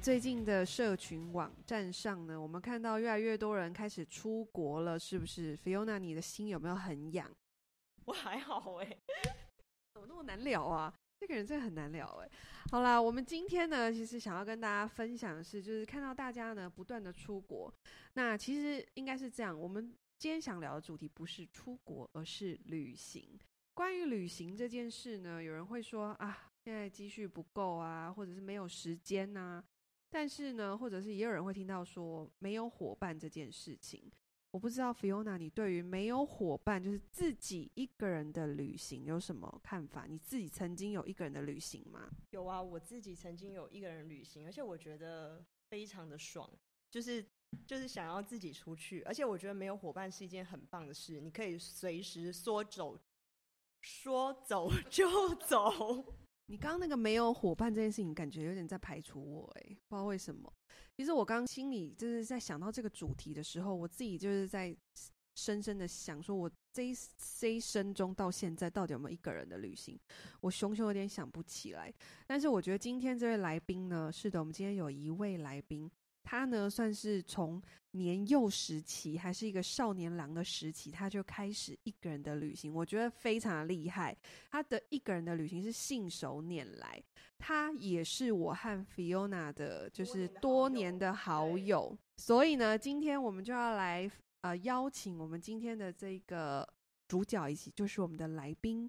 [0.00, 7.30] 最近的社群网站上呢，我们看到越来越多人开始出国了，是不是？Fiona，你的心有没有很痒？
[8.06, 8.98] 我还好哎、欸，
[9.92, 10.92] 怎么那么难聊啊？
[11.18, 12.32] 这个人真的很难聊哎、欸。
[12.70, 17.70] 好啦，我们今天呢，其实想要跟大家分享的是，就是看到大家呢不断的出国，
[18.14, 19.58] 那其实应该是这样。
[19.58, 23.38] 我们今天想聊的主题不是出国，而是旅行。
[23.74, 29.64] 关于旅行这件事呢，有人会说啊，现在积蓄不够啊，或者是没有时间呐、啊。
[30.10, 34.10] 但是呢，或者是也有人会听到说没有伙伴这件事情，
[34.50, 40.06] 我不知道 Fiona，你对于没有伙伴，就是自己一个人的旅行有什么看法？
[40.08, 42.10] 你自己曾经有一个人的旅行吗？
[42.30, 46.50] 有啊，我自己曾经有一个人旅行，而且我觉得非常的爽，
[46.90, 47.24] 就是
[47.64, 52.98] 就是想要自己出去，而且我觉得没有伙伴是一件很棒的事，你可以随时说走，
[53.80, 56.12] 说走就走。
[56.50, 60.52] 你刚刚那个没有伙伴这件事情，感觉有点在排除我哎、不知道为什么。
[60.96, 64.76] 其实我刚刚心里就是在想到这个主题的时候，我自己就是在
[65.36, 66.92] 深深的想说，我这一
[67.38, 69.96] 这一生中到现在到底有没有一个人的旅行？
[70.40, 71.94] 我熊熊有点想不起来。
[72.26, 75.88] 但是我觉得今天这位来宾呢，是的，我们今天有一位来宾。
[76.30, 84.16] 他呢，算是从年幼时期，还是一个少年郎的时期，他就开始一个人的旅行，我觉得非常的厉害。
[84.48, 87.02] 他的一个人的旅行是信手拈来，
[87.36, 91.50] 他也是我和 Fiona 的，就是多年的好友。
[91.50, 94.08] 好友，所以呢，今天我们就要来
[94.42, 96.64] 呃邀请我们今天的这个
[97.08, 98.88] 主角一起，就是我们的来宾。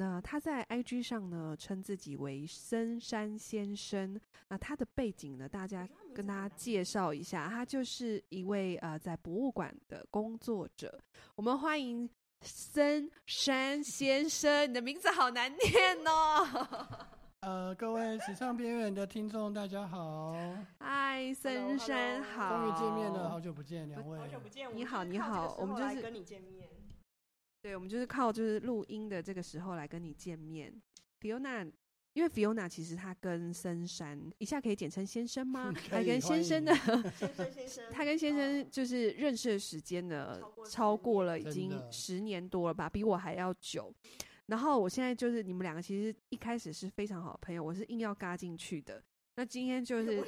[0.00, 4.18] 那他在 IG 上呢，称自己为森山先生。
[4.48, 10.98] 那他的背景呢，大家跟大家介绍一下，他就是一位呃在博物馆的工作者。
[11.34, 12.08] 我们欢迎
[12.40, 16.66] 森山先生，你的名字好难念哦。
[17.40, 20.34] 呃，各位时尚边缘的听众，大家好。
[20.78, 24.18] 嗨，森山好，终于见面了，好久不见，两位。
[24.18, 26.70] 好久不见，你好，你好，我们就是跟你见面。
[27.62, 30.72] 对，我们就是靠就是录音的这个时候来跟你见面
[31.20, 31.70] ，Fiona，
[32.14, 35.72] 因为 Fiona 其实他跟森山，一下可以简称先生吗？
[35.90, 43.92] 他 跟先生的先生先生，他跟先生就是认识的时间呢，超过了已经十年多了吧，比我还要久。
[44.46, 49.02] 然后我现在就是你们两个其实一开始是非常好的朋友，我是硬要嘎进去的。
[49.36, 50.24] 那今天就是。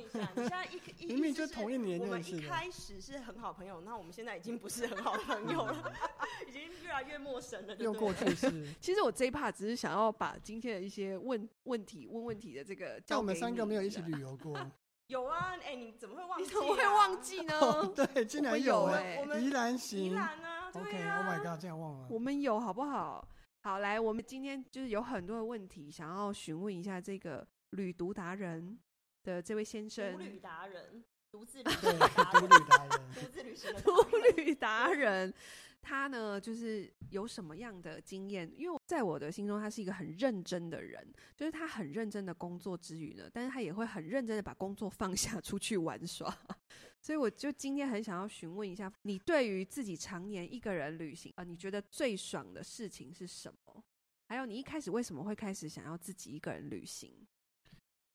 [0.00, 0.66] 一下， 你现在
[0.98, 5.92] 一明明就同一年，我们一开始是很好朋友，那我们现在已经不是很好朋友了，
[6.48, 7.76] 已经越来越陌生了。
[7.76, 8.50] 用过去式。
[8.80, 14.56] 其实我这一 part 只是想要把今天的一些问问题、问问题的这个，但我们三个没有一起旅游过。
[15.08, 16.44] 有啊，哎，你怎么会忘记？
[16.44, 17.92] 你怎么会忘记呢？
[17.96, 22.06] 对，竟然有哎，宜兰行，宜兰啊，OK，Oh my God，这样忘了。
[22.08, 23.26] 我们有好不好？
[23.62, 28.78] 好，来，我们今天就是有很多的问题想要询问一下这个旅读达人。
[29.22, 32.48] 的这位先生，独旅达人，独自旅行达人，
[33.14, 33.92] 独自旅行的独
[34.36, 35.32] 旅达人，
[35.82, 38.50] 他呢就是有什么样的经验？
[38.56, 46.36] 因为在我的心中，他是一个很认真的人，就是他很认真的工作之余呢，但是他也会很认真的把工作放下，出去玩耍。
[47.02, 53.82] 所以我就今天很想要询问一下，你对于自己常年一个人旅行啊，你觉得最爽的事情是什么？
[54.26, 57.26] 还有你一开始为什么会开始想要自己一个人旅行？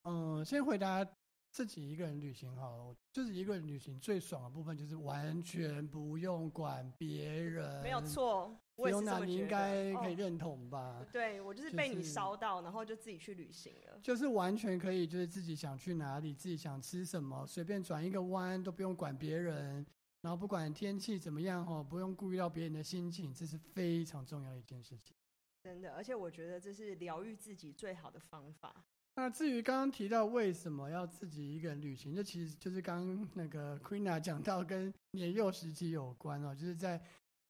[0.06, 1.06] 嗯，先回答
[1.52, 2.96] 自己一个人旅行好了。
[3.12, 7.82] 就是一个人旅行最爽的部分，就是完全不用管别人。
[7.82, 9.26] 没有错，我也是。
[9.26, 11.00] 你应该可以认同吧？
[11.02, 14.00] 哦、对，我就是被你烧到，然后就自己去旅行了。
[14.04, 19.86] 就是完全可以，就是自己想去哪里，自己想吃什么，随便转一个弯都不用管别人。
[20.22, 25.16] 然后不管天气怎么样哦，不用顾虑到别人的心情，这是非常重要的一件事情。
[25.64, 28.86] 真的，而且我觉得这是疗愈自己最好的方法。
[29.18, 37.02] 那至于刚刚提到为什么要自己一个人旅行，这其实就是刚刚那个 Queena 讲到跟年幼时期有关哦，就是在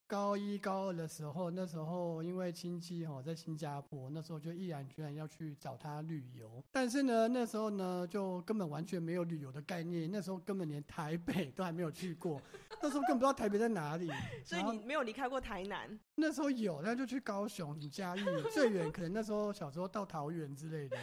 [0.06, 6.64] 高一高二的时候，那时候因为亲戚哦在新加坡，那时候就毅然决然要去找他旅游。
[6.72, 12.40] 但是呢，那时候呢就根本完全没有旅游的概念，那时候根本连台北 都还没有去过，
[12.80, 14.08] 那时候根本不知道台北在哪里。
[14.46, 16.00] 所以你没有离开过台南？
[16.14, 18.24] 那时候有，那就去高雄、嘉义，
[18.54, 20.96] 最远可能那时候小时候到桃园之类的。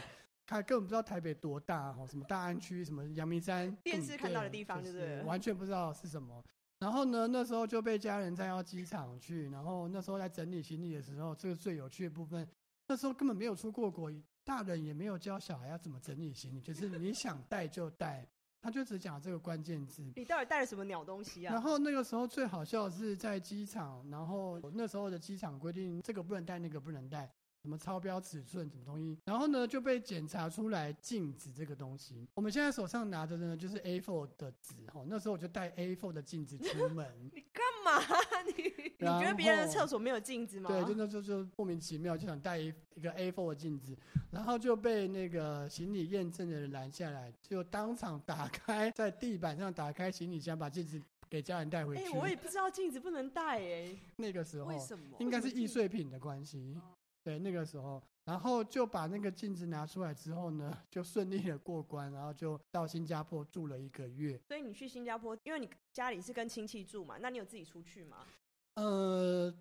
[0.46, 5.22] 他根本不知道台北多大，什么大安区，什么阳明山，电视看到的地方，对不对？
[5.22, 6.42] 完全不知道是什么。
[6.78, 12.46] 然后呢，那时候就被家人带到机场去，然后那时候在整理行李的时候，这个最有趣的部分，
[12.88, 14.12] 那时候根本没有出过国，
[14.44, 18.26] 大人也没有教小孩要怎么整理行李，就是你想带就带，
[18.60, 20.02] 他就只讲这个关键字。
[20.16, 21.52] 你到底带了什么鸟东西啊？
[21.52, 27.32] 然后那个时候最好笑的是在机场，然后那时候的机场规定这个不能带，那个不能带。
[27.62, 32.26] 什么超标尺寸，什么东西，然后呢就被检查出来镜子这个东西。
[32.34, 37.08] 我们现在手上拿的呢就是 A4 的纸，哦，那时候我就带 A4 的镜子出门。
[37.32, 38.02] 你干嘛？
[38.56, 38.64] 你
[38.98, 40.68] 你觉得别人的厕所没有镜子吗？
[40.68, 43.96] 对，就那时候就莫名其妙就想带一个 A4 的镜子，
[44.32, 51.00] 然后就被那个行李验证的人拦下来，就当场打开，在地板上打开行李箱，把镜子
[51.30, 52.02] 给家人带回去。
[52.02, 53.96] 哎，我也不知道镜子不能带哎。
[54.16, 55.16] 那个时候为什么？
[55.20, 56.76] 应该是易碎品的关系。
[57.24, 64.36] 对，那个时候，然后就把那个镜子拿出来之后呢，就顺利的过关，然后就到新加坡住了一个月。
[64.48, 68.26] 所以你去新加坡，因为你家里是跟亲戚住嘛，那你有自己出去吗？
[68.74, 69.54] 呃，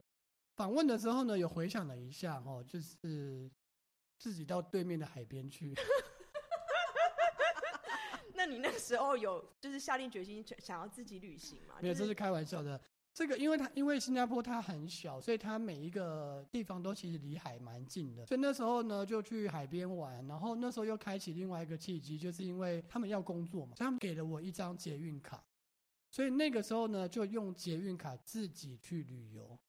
[0.56, 3.50] 访问的时候呢，有回想了一下哦，就是
[4.18, 5.74] 自己到对面的海边去。
[8.34, 11.76] 那你那个时候有就是下定决心想要自己旅行吗？
[11.80, 12.82] 没有，这是开玩笑的。
[13.14, 18.26] 这个，因为它因为新加坡它很小，所以它每一个地方都其实离海蛮近的。
[18.26, 25.44] 所以那时候呢，就去海边玩，然后那时候又开启另外一个契机，就是因为他们要工作嘛，所以他们给了我一张捷运卡，
[26.10, 29.60] 所以那个时候呢，就用捷运卡自己去旅游。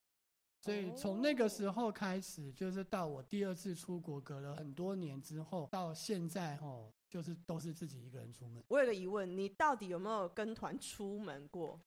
[0.61, 8.63] 所以从那个时候开始，就是到我第二次出国，隔了很多年之后，到现在哦，就是都是自己一个人出门。
[8.69, 11.81] 我有个疑问，你到底有没有跟团出门过？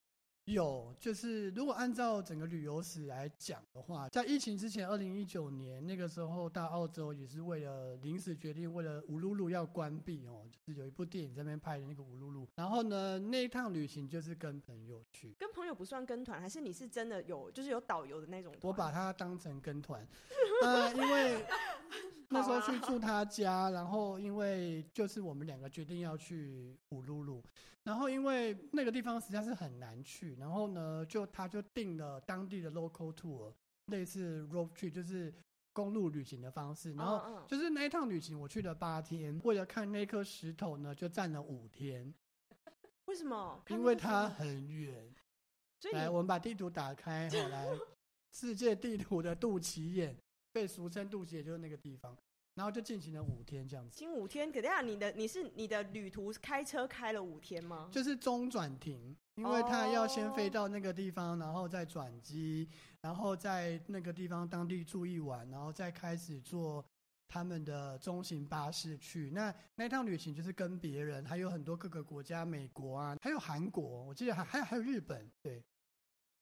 [0.46, 12.48] 有，就是如果按照整个旅游史来讲的话，在疫情之前，二零一九年那个时候到澳洲也是为了临时决定，为了乌鲁鲁要关闭哦，就是有一部电影在那边拍的那个乌鲁鲁。
[12.54, 18.54] 然后呢，那一趟旅行就是跟朋友去，跟朋友不算跟团，还是你是真的有，就是有导游的那种？
[18.62, 20.08] 我把它当成跟团，
[20.62, 21.44] 呃，因为
[22.30, 27.44] 那时候去住他家，然后因为就是我们两个决定要去乌鲁鲁。
[27.86, 33.54] 然后因为那个地方实在是很难去，然后呢，就他就订了当地的 local tour，
[33.86, 35.32] 类似 road trip，就是
[35.72, 36.94] 公路旅行的方式。
[36.96, 42.12] 然后就是那一趟旅行，我去了八天，为了看那颗石头呢，就站了五天。
[43.06, 43.64] 为什么？
[43.70, 45.14] 因为它很远。
[45.80, 47.70] 所以来，我们把地图打开，好来，
[48.34, 50.18] 世界地图的肚脐眼，
[50.52, 52.18] 被俗称肚脐眼，就是那个地方。
[52.56, 53.98] 然后就进行了五天这样子。
[53.98, 57.90] 进五天，可等下你的你是你的旅途开车开了五天吗？
[57.92, 62.70] 就是中转停，因为他要先飞到那个地方，然后再转机，
[63.02, 66.84] 然后在那个地方当地住一晚，然后再开始坐
[67.28, 69.30] 他们的中型巴士去。
[69.32, 75.62] 那那趟旅行就是跟别人，还有很多各个国家，美国啊，还有韩国，我记得还还有还有日本，对。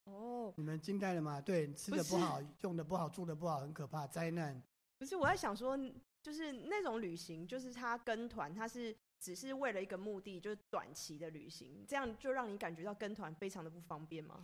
[0.06, 1.39] 哦，你们惊呆了吗？
[1.39, 4.62] 对，吃的不好，用的不好，住的不好，很可怕，灾难。
[5.04, 5.78] 可是我在想说，
[6.22, 14.40] 就是那种旅行，就是他跟团，他是只是为了一个目的，就是短期的旅行，这样就让你感觉到跟团非常的不方便吗？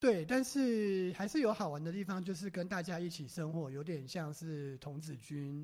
[0.00, 5.62] 对，但是还是有好玩的地方，就是跟大家一起生活，有点像是童子军，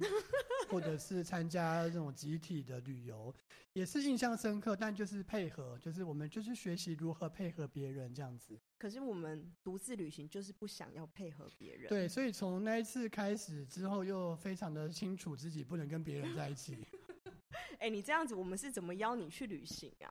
[0.69, 3.35] 或者是参加这种集体的旅游，
[3.73, 4.77] 也是印象深刻。
[4.77, 8.61] 但就是配合，就是我们就是学习如何配合别人这样子。
[8.81, 11.87] 可是我们独自旅行就是不想要配合别人。
[11.91, 16.79] 对，所以从那一次开始之后，又非常的清楚自己不能跟别人在一起。
[17.79, 20.09] 哎、欸，你这样子，我们是怎么邀你去旅行啊？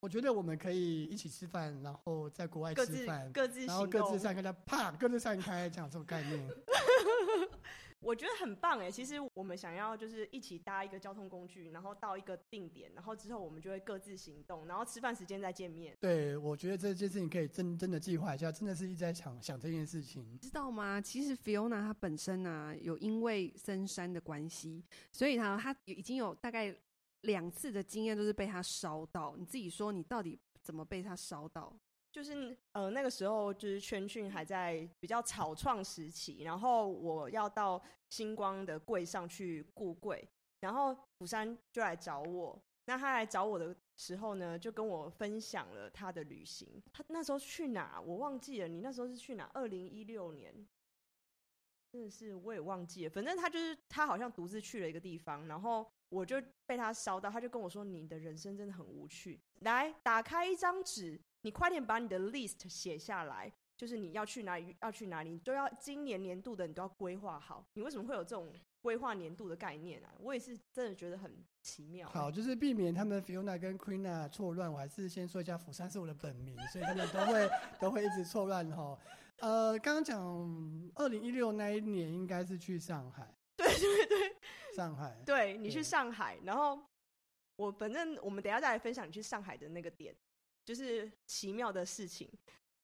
[0.00, 6.46] 我觉得我们可以一起吃饭，然后在国外吃饭，各自，然后各自散开，啪，各自散开，这样这种概念。
[8.00, 8.90] 我觉得很棒哎！
[8.90, 15.94] 其实我们想要就是一起搭一个交通工具，然后到一个定点，然后之后我们就会各自行动，然后吃饭时间再见面。
[16.00, 20.38] 对，我觉得这件事情可以真真的计划一下，真的是一直在想想这件事情。
[20.38, 21.00] 知道吗？
[21.00, 26.74] 其实 Fiona 她本身呢、啊，有因为深山的关系，所以她她已经有大概
[27.22, 29.36] 两次的经验都是被她烧到。
[29.36, 31.76] 你自己说，你到底怎么被她烧到？
[32.12, 40.28] 就是呃那个时候就是圈讯还在比较草创时期，然后我要到星光的柜上去顾柜，
[40.60, 42.60] 然后釜山就来找我。
[42.86, 46.82] 那他来找我的时候呢，就跟我分享了他的旅行。
[46.92, 48.00] 他那时候去哪？
[48.00, 48.66] 我忘记了。
[48.66, 49.48] 你那时候是去哪？
[49.54, 50.52] 二零一六年，
[51.92, 53.10] 真的是我也忘记了。
[53.10, 57.30] 反正他就是他好像独自去了一个地方，然后我就被他烧到。
[57.30, 59.40] 他就跟我说：“你的人生真的很无趣。
[59.60, 67.66] 来，打开一张纸，你快点把你的 list 写下来，就是你要去哪里，要去哪里，你都要今年年度的你都要规划好。
[67.74, 72.08] 你为什么会有这种？”规划年度的概念啊，我也是真的觉得很奇妙。
[72.08, 78.98] 好，就是避免他们 Fiona 跟 Queena 错乱，我还是先说一下，釜山是我的本名， 所以他们都会都会一直错乱哈。
[79.40, 80.18] 呃，刚刚讲
[80.94, 84.32] 二零一六那一年应该是去上海，对对对，
[84.74, 86.82] 上海，对你去上海，然后
[87.56, 90.16] 我反正我们等一下再来分享你去上海的那个点，
[90.64, 92.30] 就是奇妙的事情。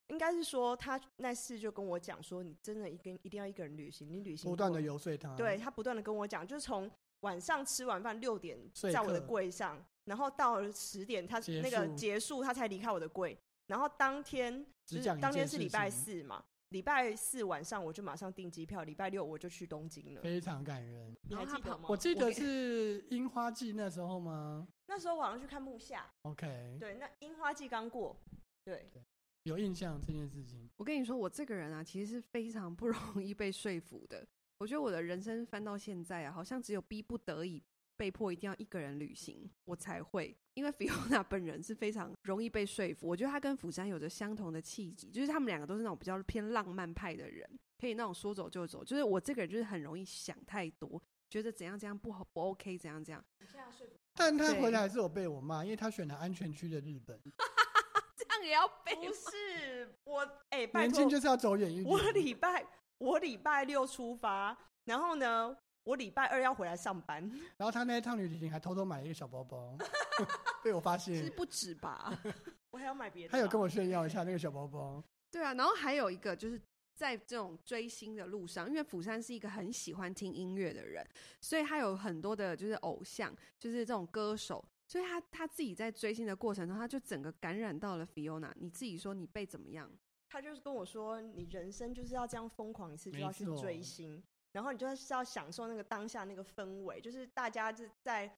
[0.08, 6.88] 应该是说，他那次就跟我讲说，你真的一跟一定要一个人旅行，你旅行不断的游说他，对他不断的跟我讲，就是从
[7.20, 21.16] 晚上吃完饭六点在我的柜上，然后到了十点他那个结束，他才离开我的柜，然后当天就是当天是礼拜四嘛，礼拜四晚上我就马上订机票，礼拜六我就去东京了，非常感人。
[21.22, 21.86] 你还记得吗？
[21.88, 24.66] 我记得是樱花季那时候吗？
[24.86, 28.16] 那时候我好像去看木下，OK，对，那樱花季刚过，
[28.64, 28.90] 对。
[29.44, 34.26] 有印象这件事情，我跟你说，我这个人啊，其实是非常不容易被说服的。
[34.58, 37.62] 我觉得我的人生翻到现在啊，好像只有逼不得已、
[37.96, 40.36] 被迫一定要一个人旅行，我才会。
[40.54, 47.48] 因为 Fiona 本人是非常容易被说服，我觉得他跟釜山有着相同的气质，就是他们两个都是那种比较偏浪漫派的人，
[47.78, 48.84] 可以那种说走就走。
[48.84, 53.24] 就是我这个人就是很容易想太多，觉得怎样怎样不好不 OK，怎样怎样。
[54.14, 57.20] 但他回来还是有被我骂，因为他选了安全区的日本。
[58.44, 58.94] 也要被？
[58.94, 61.84] 不是我，哎、欸，年轻就是要走远一点。
[61.84, 62.64] 我礼拜
[62.98, 65.56] 我礼拜六出发，然后呢，
[65.86, 67.22] 我礼拜二要回来上班。
[67.56, 69.78] 然后他那一趟旅行还偷偷买了一个小包包，
[70.64, 71.24] 被我发现。
[71.24, 72.12] 是不止吧？
[72.70, 73.30] 我还要买别的。
[73.30, 75.02] 他有跟我炫耀一下那个小包包。
[75.30, 76.60] 对啊，然后还有一个就是
[76.94, 81.06] 在这种追星的路上，因为釜山是一个很喜欢听音乐的人，
[81.40, 84.62] 所以他有很多的就是偶像，就是这种歌手。
[84.88, 88.52] 所以他他自己在追星的过程中，他就整个感染到了 Fiona。
[88.56, 89.90] 你自己说你被怎么样？
[90.28, 94.22] 他就是跟我说，你人生就是要这样疯狂一次，就要去追星，
[94.56, 98.34] 然后你就是要享受那个当下那个氛围，就是大家就在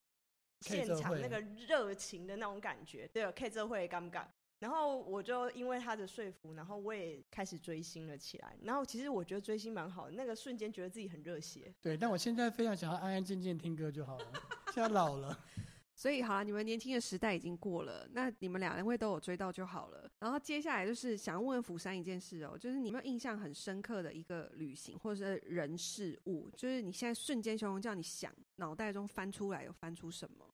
[0.63, 3.07] 现场那个热情的那种感觉。
[3.07, 4.25] 对，K 这会尴尬。
[4.59, 8.57] 然后我就因为他的说服，然后我也开始追星了起来。
[8.65, 11.73] 然后其实我觉得追星蛮好的，那个瞬间觉得自己很热血。
[11.81, 14.33] 对，但我现在非常想要安安静静听歌就好了。
[14.75, 15.39] 现在老了。
[15.95, 20.08] 所以好了，你们年轻的时代已经过了，那你们两位都有追到就好了。
[20.21, 30.45] 然后接下来就是想要问釜山一件事哦，就是你有没有印象很深刻的一个旅行或者是人事物，就是你现在瞬间形容叫你想脑袋中翻出来有翻出什么？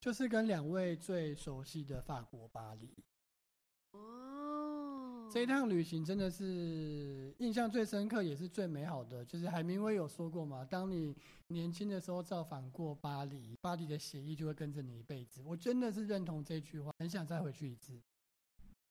[0.00, 2.92] 就是跟两位最熟悉的法国巴黎。
[5.30, 9.24] 这一趟旅行真的是印象最深刻，也是最美好的。
[9.24, 11.16] 就是海明威有说过嘛，当你
[11.48, 15.40] 年轻的时候造访过巴黎，巴黎的血液就会跟着你一辈子。
[15.44, 18.00] 我真的是认同这句话，很想再回去一次。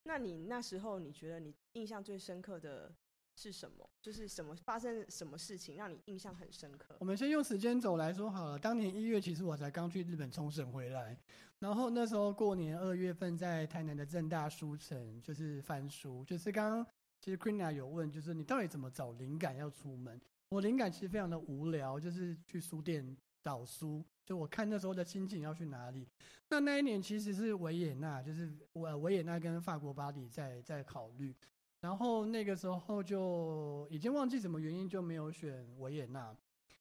[0.04, 2.94] 那你那时候你觉得你印象最深刻的
[3.36, 3.90] 是什么？
[4.02, 6.96] 就是什么发生什么事情让你印象很深刻？
[7.00, 8.60] 我们先用时间轴来说好了。
[8.60, 11.18] 当年一月，其实我才刚去日本冲绳回来。
[11.60, 16.86] 然后那时候过年二月份，在台南的正大书城就是翻书，就是刚刚
[17.22, 20.20] 其实 Queena 有问，就是你到底怎么找灵感要出门？
[20.50, 26.08] 我灵感其实非常的无聊，就是去书店找书，就我看那时候的心情要去哪里。
[26.50, 31.36] 那那一年其实是维也纳，就是我维也纳跟法国巴黎在在考虑，
[31.82, 36.36] 然后那个时候就已经忘记什么原因就没有选维也纳。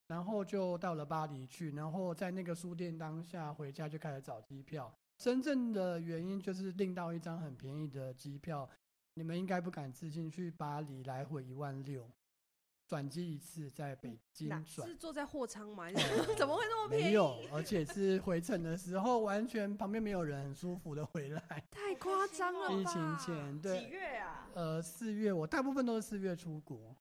[0.09, 4.93] 然后就到了巴黎去，然后在那个书店当下回家就开始找机票。
[5.17, 8.69] 真正的原因就是订到一张很便宜的机票，
[9.15, 12.11] 你们应该不敢置信，去巴黎来回一万六。
[12.93, 15.91] 转机一次在北京转，是坐在货仓吗？
[16.37, 17.05] 怎么会那么便宜？
[17.05, 21.43] 没有，而且是回程的时候完全旁边没有人，很舒服的回来。
[21.73, 22.75] 太夸张了吧！
[22.75, 24.47] 疫情前，对，几月啊？
[24.53, 26.95] 呃，四月，我大部分都是四月出国。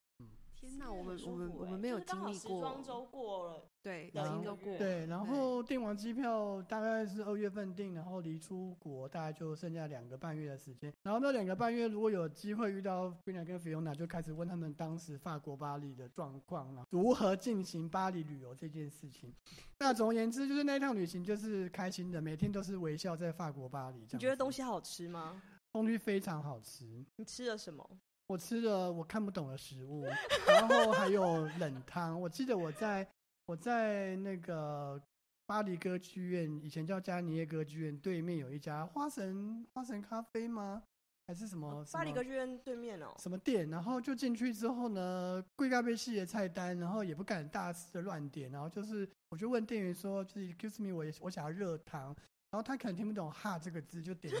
[0.62, 2.32] 天哪，我们我们我们没有经历过。
[2.34, 4.78] 时装周过了，对，已经都过。
[4.78, 10.94] 对，然后订完机票大概是二月份订，然后离出国大概就剩下两个半月的时间。
[11.02, 19.34] 然后那两个半月，如果有机会遇到 Queena 跟 Fiona，就开始问他们当时法国巴黎的状况，如何进行巴黎旅游这件事情。
[19.80, 24.06] 那总而言之，就是那一趟旅行就是开心的，每天都是微笑在法国巴黎。
[24.12, 25.42] 你觉得东西好吃吗？
[25.72, 27.04] 东西非常好吃。
[27.16, 27.84] 你吃了什么？
[28.32, 30.06] 我吃了我看不懂的食物，
[30.46, 32.18] 然后还有冷汤。
[32.18, 33.06] 我记得我在
[33.44, 34.98] 我在那个
[35.44, 40.82] 巴黎歌剧院，以前叫加尼耶歌剧院，对面有一家花神花神咖啡吗？
[41.26, 41.68] 还是什么？
[41.68, 43.14] 哦、巴黎歌剧院对面哦。
[43.18, 43.68] 什么店？
[43.68, 52.06] 然后就进去之后呢，贵咖啡系的菜单，然后也不敢大肆的乱点，然后就是我就问店员说，就是 excuse me，我我想要热汤，
[52.50, 54.40] 然后他可能听不懂哈这个字，就点了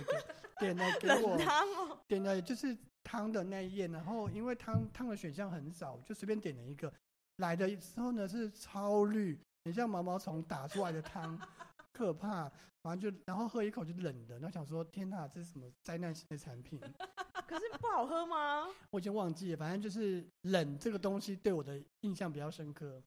[0.58, 6.92] 给点了给我点了就是汤的那一页，然后因为汤汤的选项很少，就随便点了一个，
[7.36, 11.38] 来的时候呢是超绿，很像毛毛虫打出来的汤，
[11.92, 12.50] 可怕。
[12.82, 16.80] 反正就，然后喝一口就冷的，然后想说，天哪，这是什么灾难性的产品？
[17.46, 18.66] 可是不好喝吗？
[18.90, 23.00] 我已经忘记了，反正就是冷这个东西对我的印象比较深刻。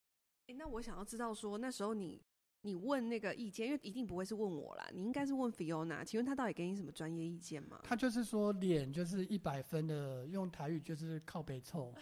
[0.47, 2.21] 哎，那我想要知道说，那时候你
[2.65, 7.79] 你问那个意见，因为一定不会是问我啦，你应该是问 Fiona，请问他到底给你什么专业意见吗？
[7.83, 11.93] 他就是说脸就是一百分的，用台语就是靠北臭。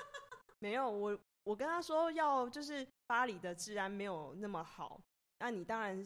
[0.60, 5.02] 没有，我我跟他说要就是巴黎的治安没有那么好，
[5.38, 6.02] 那你当然。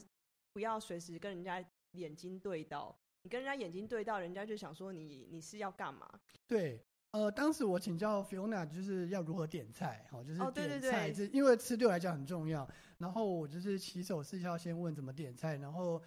[0.52, 6.08] 不要随时跟人家眼睛对到，你跟人家眼睛对到，人家就想说你你是要干嘛？
[6.46, 10.66] 对，呃，当时我请教 Fiona 就是要如何点菜，好，就是点菜，哦、对
[11.12, 12.66] 对对，因为吃对我来讲很重要。
[12.98, 16.02] 然后我就是起手是要先问怎么点菜，然后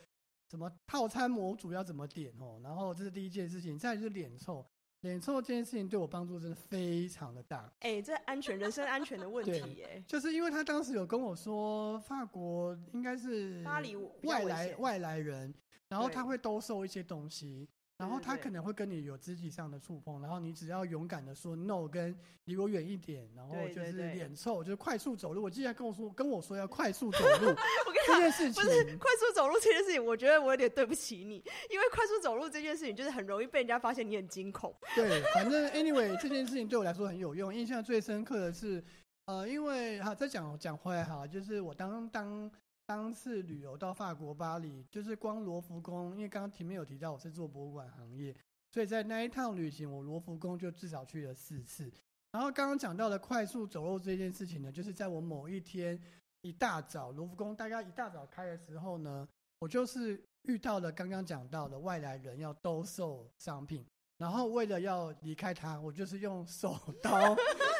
[0.50, 3.78] 什么套餐模组要怎么点哦，然后这是第一件事情。
[3.78, 4.66] 再就是脸臭，
[5.02, 7.72] 脸臭这件事情对我帮助真的非常的大。
[7.80, 15.54] 哎、欸，这安全人身安全的问题，哎，就是因为他当时有跟我说，法国应该是巴黎外来外来人，
[15.88, 17.70] 然后他会兜售一些东西。
[18.00, 25.44] 然后他可能会跟你有肢体上的触碰，然后你只要勇敢的说 no，跟离我远一点，然后就是脸臭，就是快速走路。
[25.44, 34.74] 我记得跟我说跟我说要快速走路， 我跟你讲，这件事情不是快速走路这件事情，我觉得我有点对不起你，因为快速走路这件事情就是很容易被人家发现你很惊恐。
[34.96, 38.82] 对，反正 anyway 这件事情对我来说很有用，印象最深刻的是，
[39.26, 42.50] 呃，因为哈再讲讲回来哈，就是我当当。
[42.90, 48.36] 当次旅游到法国巴黎，就是光罗浮宫，因为刚刚前面有提到我是做博物馆行业，
[48.72, 51.94] 所以在那一趟旅行，我罗浮宫就至少去了四次。
[52.32, 56.02] 然后刚刚讲到的快速走路这件事情呢，就是在我某一天
[56.42, 59.30] 一大早，罗浮宫大概一大早开的时候呢，
[59.60, 63.86] 我就是遇到了刚刚讲到的外来人要兜售商品，
[64.20, 67.36] 然后为了要离开他，我就是用手刀。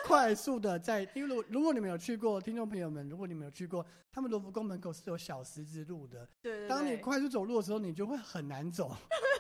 [0.06, 6.28] 快速的在，因为如如果你们有去过，听众朋友们，如果你们有去过，他们罗浮宫门口是有小十字路的。
[6.42, 6.68] 对，对，对。
[6.70, 8.96] 当你快速走路的时候，你就会很难走，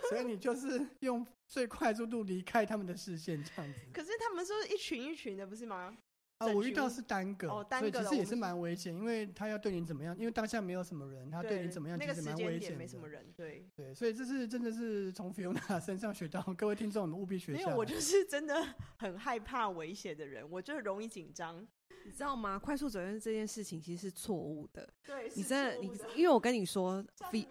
[0.10, 3.80] 所以你就是用最快速度离开他们的视线，这样子。
[3.94, 5.98] 可是他们说一群一群的，不是吗？
[6.40, 10.18] 啊，我遇到是单个，哦、单个所以其实也是蛮危险，因为他要对你怎么样？
[10.18, 12.78] 因为当下没有什么人，他对你怎么样其实蛮危险的。
[12.78, 17.52] 没什么人，对对，所以这是真的是从 Fiona 身上学到，各位听众们务必学。
[17.52, 18.66] 没有，我就是真的
[18.98, 21.60] 很害怕危险的人，我就是容易紧张，
[22.06, 22.58] 你知道吗？
[22.58, 24.88] 快速走路这件事情其实是错误的。
[25.06, 27.06] 对，你真的，你因为我跟你说，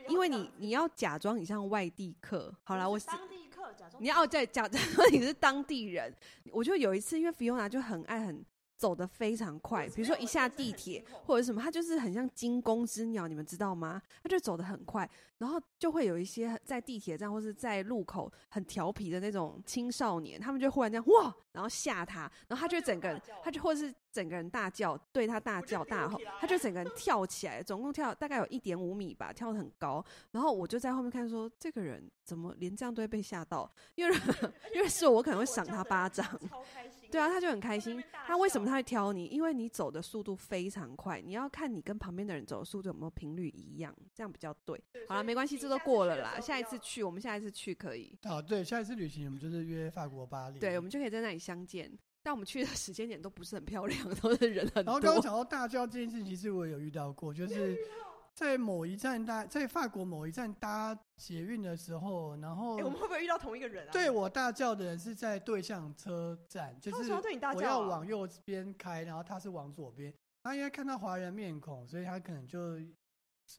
[0.08, 6.10] 因为你你要假装你像外地客，好了，我当地客假装你要再 假装你是当地人，
[6.52, 8.42] 我就有一次，因为 Fiona 就很爱很。
[8.78, 14.00] 走得非常快，比如说一下地铁或者什么，他就是很像惊弓之鸟，你们知道吗？
[14.22, 33.68] 他就走得很快，然后就会有一些在地铁站或是在路口很调皮的那种青少年，他们就忽然这样哇，然后吓他，然后他就整个人，他就或者是整个人大叫，对他大叫大吼，他就整个人跳起来，总共跳大概有一点五米吧，跳得很高，然后我就在后面看说，这个人怎么连这样都会被吓到？
[33.96, 34.16] 因为
[34.72, 36.24] 因为是我可能会赏他巴掌。
[37.10, 38.02] 对啊，他就很开心。
[38.26, 39.26] 他为什么他会挑你？
[39.26, 44.78] 因为你走的速度非常快，你要看你跟旁边的人走的速度有没有频率一样，这样比较对。
[45.08, 46.38] 好了，没关系，这都过了啦。
[46.40, 48.14] 下一次去，我们下一次去可以。
[48.24, 50.58] 好，对，下一次旅行我们就是约法国巴黎。
[50.58, 51.90] 对，我们就可以在那里相见。
[52.22, 54.92] 但我们去的时间点都不是很漂亮，都是人很多。
[54.92, 57.76] 然后刚刚讲到大叫这件事情，其实我有遇到过，就是。
[58.38, 63.90] 在某一站搭，在法国某一站搭捷运的时候，然后、欸、我们会不会遇到同一个人啊？
[63.90, 70.14] 对我大叫的人是在对向车站，就是我要往右边开，然后他是往左边。
[70.44, 72.78] 他应该看到华人面孔，所以他可能就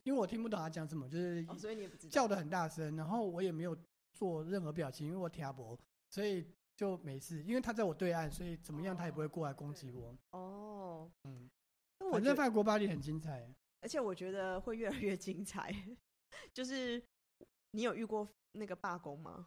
[0.04, 1.46] 因为我听不懂他讲什么，就是
[2.10, 3.78] 叫的很大声，然后我也没有
[4.14, 5.78] 做任何表情，因为我听不懂，
[6.10, 7.44] 所以就没事。
[7.44, 10.16] 因为他在我对岸，所以怎么样他也不会过来攻击我。
[10.32, 11.50] 哦，嗯，
[12.14, 13.46] 反正法国巴黎很精彩。
[13.82, 15.74] 而且我觉得会越来越精彩。
[16.54, 17.02] 就是
[17.72, 19.46] 你有遇过那个罢工吗？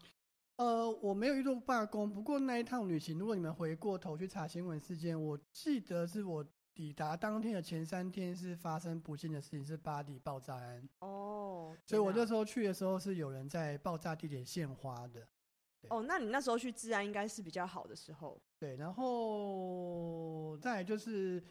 [0.56, 2.12] 呃，我没有遇到罢工。
[2.12, 10.88] 不过那一趟旅行，如果你们回过头去查新闻事件，我记得是我抵达当天的前三天是发生不幸的事情，是巴黎爆炸案。
[11.00, 15.26] 哦，所以我那时候去的时候是有人在爆炸地点献花的。
[15.88, 18.40] 哦，那你那时候去治安应该是比较好的时候。
[18.58, 21.42] 对，然后再来就是。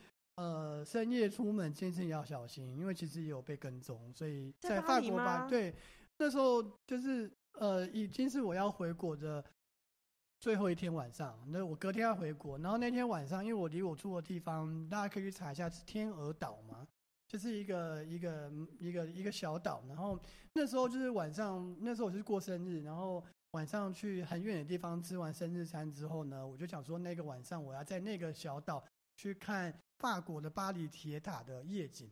[0.41, 5.71] 呃，深夜出门健身也要小心，因为其实也有被跟踪，所以在在法国吧，对，
[6.17, 9.43] 那时候就是呃，已经是我要回国的
[10.39, 16.87] 最后一天晚上，那我隔天要回国，然后那天晚上，因为我离我住的地方，大家可以去查一下，是天鹅岛嘛，
[17.27, 20.19] 就是一个一个一个一个小岛，然后
[20.53, 23.23] 那时候就是晚上，那时候我是过生日，然后。
[23.53, 28.81] 晚上去很远的地方吃完生日餐之后呢，我就想说那个晚上我要在那个小岛
[29.21, 32.11] 去看法国的巴黎铁塔的夜景，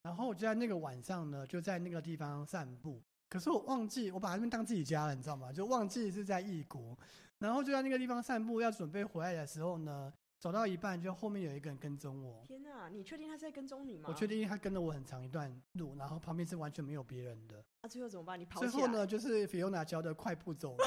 [0.00, 3.02] 然后我就在那个晚上呢，就在那个地方散步。
[3.28, 5.52] 可是我忘记我把他们当自己家了，你知道吗？
[5.52, 6.96] 就忘记是在异国，
[7.40, 12.42] 然后就在那个地方散步，要准备回来的时候呢，走到一半就后面有一个人跟踪我。
[12.46, 14.08] 天哪，你确定他是在跟踪你吗？
[14.08, 17.62] 我确定他跟了我很长一段路，然后旁边是完全没有别人的。
[17.82, 18.40] 那、啊、最后怎么办？
[18.40, 20.84] 你跑最后呢，就是 Fiona 教的快步走路，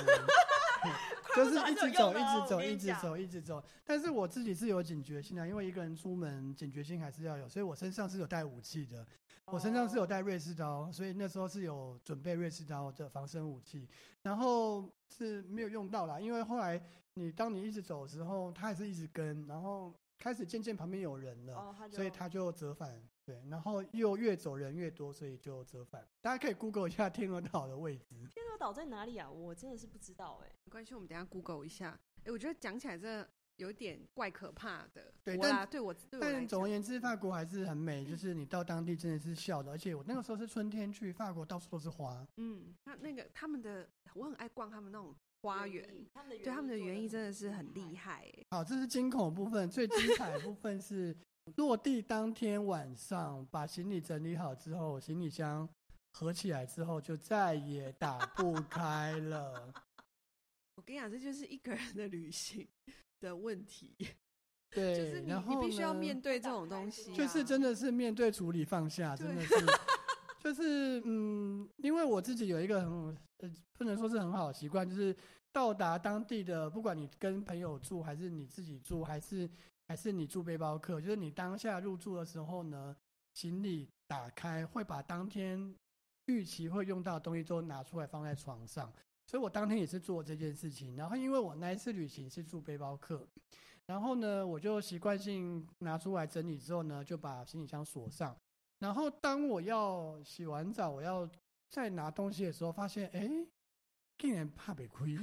[1.35, 3.63] 就是一直走，一直走，一直走，一直走。
[3.85, 9.05] 但是我自己是有警觉性啊，因为一个人出门警觉性还是要有，所以我身上是有带武器的，
[9.45, 13.87] 我身上是有带瑞士刀，所以那时候是有准备瑞士刀的防身武器，
[14.23, 16.81] 然后是没有用到啦，因为后来
[17.13, 22.99] 你当你一直走的时候，他还是一直跟，然后开始渐渐旁边有人了，所以他就折返。
[23.29, 26.03] 对，然后又越走人越多，所以就折返。
[26.19, 28.15] 大家可以 Google 一下天鹅岛的位置。
[28.27, 29.29] 天鹅岛在哪里啊？
[29.29, 30.55] 我真的是不知道哎、欸。
[30.63, 31.99] 没关系，我们等一下 Google 一下。
[32.23, 35.13] 哎，我觉得讲起来真的有点怪可怕的。
[35.23, 38.03] 对，但对我，对我但总而言之，法国还是很美。
[38.03, 42.27] 就是你到当地真的是笑的，而且我那个时候是春天去，法国到处都是花。
[42.37, 45.83] 嗯，那那个他们的，我很爱逛他们那种花园。
[46.27, 48.27] 对，他们的园艺真的是很厉害。
[48.49, 51.15] 好，这是惊恐部分，最精彩的部分是。
[51.57, 55.67] 落地当天晚上，把行李整理好之后，行李箱
[56.13, 59.73] 合起来之后，就再也打不开了。
[60.75, 62.67] 我跟你讲，这就是一个人的旅行
[63.19, 63.95] 的问题。
[64.71, 67.15] 对，就是你，然后你必须要面对这种东西啊。
[67.15, 69.55] 就是真的是面对处理放下，真的是，
[70.39, 75.15] 就是嗯，因为我自己有一个很呃，不能说是很好的习惯，就是
[75.51, 79.49] 到达当地的，不管你跟朋友住，还是你自己住，还是。
[79.89, 82.95] 还是你住背包客，就是你当下入住的时候呢，
[83.33, 85.75] 行李打开会把当天
[86.27, 88.93] 预期会用到的东西都拿出来放在床上，
[89.25, 90.95] 所以我当天也是做这件事情。
[90.95, 93.27] 然后因为我那一次旅行是住背包客，
[93.87, 98.37] 然后呢，我就习惯性拿出来整理之后呢，就把行李箱锁上。
[98.77, 101.27] 然后当我要洗完澡，我要
[101.67, 103.27] 再拿东西的时候，发现哎，
[104.19, 105.17] 竟然怕被亏。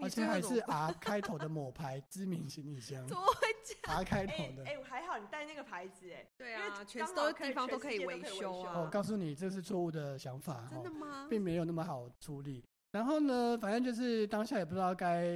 [0.00, 8.80] 而且还是 R 开头的某牌 知名行李箱，怎么会这样？R 开头的，哎、欸欸，还好你带那个牌子，哎，对啊，全所有地方都可以维修啊。
[8.80, 11.26] 我告诉你，这是错误的想法，真的吗？
[11.28, 12.64] 并没有那么好处理。
[12.92, 15.26] 然后呢，反正就是当下也不知道该，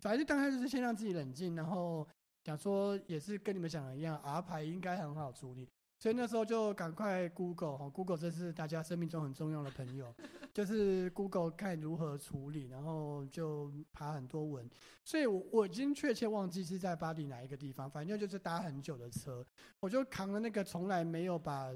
[0.00, 2.06] 反正当下就是先让自己冷静，然后
[2.44, 5.68] 想说也是跟你们想的一样，R 牌应该很好处理。
[6.04, 10.14] 所以那时候就赶快 Google 哈，Google 这是大家生命中很重要的朋友，
[10.52, 14.68] 就是 Google 看如何处理，然后就爬很多文。
[15.02, 19.42] 所以我我已经确切忘记是在巴黎哪一个地方，反正就是搭很久的车，
[19.80, 21.72] 我就扛了那个从来没有把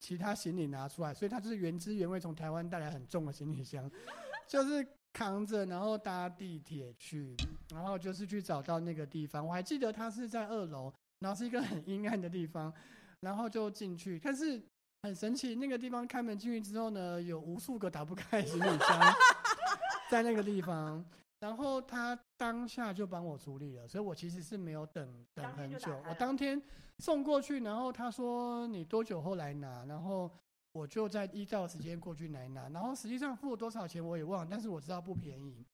[0.00, 3.90] 其他行李拿出来，所以它就是原汁原味从台湾带来很重的行李箱，
[4.48, 7.36] 就是扛着，然后搭地铁去，
[7.70, 9.46] 然后就是去找到那个地方。
[9.46, 12.72] 我还记得它是在二楼，然后是一个很阴暗的地方。
[13.20, 14.62] 然后就进去，但是
[15.02, 19.14] 很神奇，那个地方开门进去之后呢，有无数个打不开行李箱
[20.10, 21.04] 在那个地方，
[21.40, 26.60] 然后他当下就帮我处理了，所以我其实是没有等等很久，我当天
[26.98, 30.30] 送过去，然后他说你多久后来拿，然后
[30.72, 35.64] 我就在依照时间过去来拿，然后实际上付了多少钱我也忘了，但是我知道不便宜，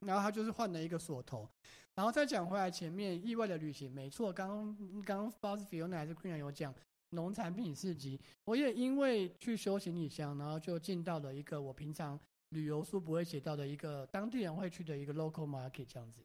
[0.00, 1.48] 然后他就是换了一个锁头。
[1.94, 6.74] 然后再讲回来，前面意外的旅行，没错，刚刚刚不知道是 Fiona 还是 Queen 有讲
[7.10, 12.18] 农产品市集，我也因为去修行李箱，然后就进到了一个我平常
[12.50, 16.22] 旅游书不会写到的一个当地人会去的一个 local market 这样子。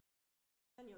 [0.77, 0.97] 那你有？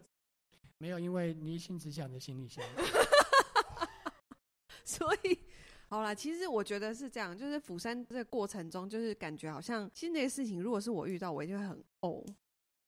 [0.78, 2.64] 没有，因为你一心只想着行李箱。
[4.86, 5.40] 所以，
[5.88, 12.24] 好啦，其实我觉得是这样，就是釜山这个过程中，就是感觉好像其实那些事情，如果是我遇到，我一定会很哦。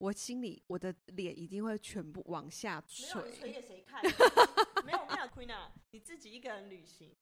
[0.02, 3.22] 我心里，我的脸一定会全部往下垂。
[3.24, 4.02] 没有垂给谁看？
[4.84, 7.16] 没有，没有，Queen 啊，你自己一个人旅行，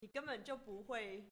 [0.00, 1.22] 你根本就不会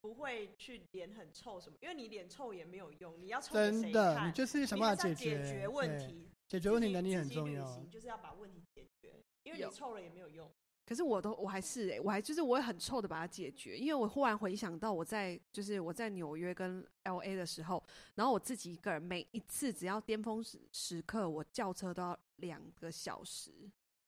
[0.00, 3.22] 不会去脸很臭什么，因为你脸臭也没有用。
[3.22, 3.82] 你要臭给谁看？
[3.82, 7.64] 真的，你就是想办法解决解决问题，解决问题能力很重要。
[7.84, 10.50] 就是要把问题解决，因为你臭了也没有用。
[10.88, 23.52] 可是我都我还是诶、我还就是我会很臭的把它解决，因为我忽然回想到我在就是我在纽约跟 LA 的时候，然后我自己一个人每一次只要巅峰时时刻，我叫车都要两个小时，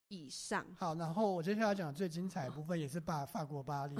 [0.08, 0.64] 以上。
[0.78, 3.94] 好，然后我接下来讲最精彩的部分也是巴法国巴黎，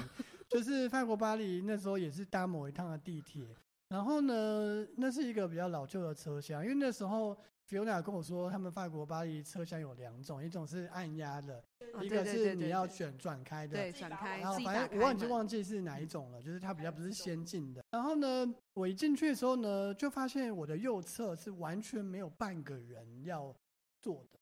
[0.49, 3.47] 就是法国巴黎那时候也是搭某一趟的地铁，
[3.88, 7.37] 然后呢，那是一个比较老旧的车厢，因为那时候
[7.70, 11.62] Fiona 跟我说，他们法国巴黎车厢有两种，一种是按压的，
[12.02, 17.85] 一个是你要选转开的，对，转开，然后反正我忘记忘记是哪一种了，就是它比较不是先进的。
[17.92, 23.54] 然后呢，我一进去的时候呢，就发现我的右侧是完全没有半个人要
[24.00, 24.40] 坐的。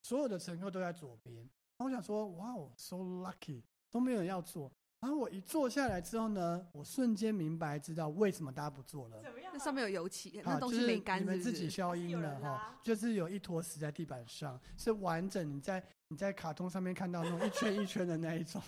[0.00, 4.72] 所有的乘客都在左边，然后我想说，哇哦，so lucky，都没有人要坐。
[5.02, 9.20] 然后我一坐下来之后呢，我瞬间明白知道为什么大家不做了。
[9.20, 9.50] 怎么样？
[9.52, 11.36] 那上面有油漆，啊、那东西没干是不是？
[11.36, 15.52] 你们自己消音了哈，就是有一坨屎在地板上，是完整。
[15.52, 18.62] 你在你在卡通上面看到那种一圈一圈的那一种，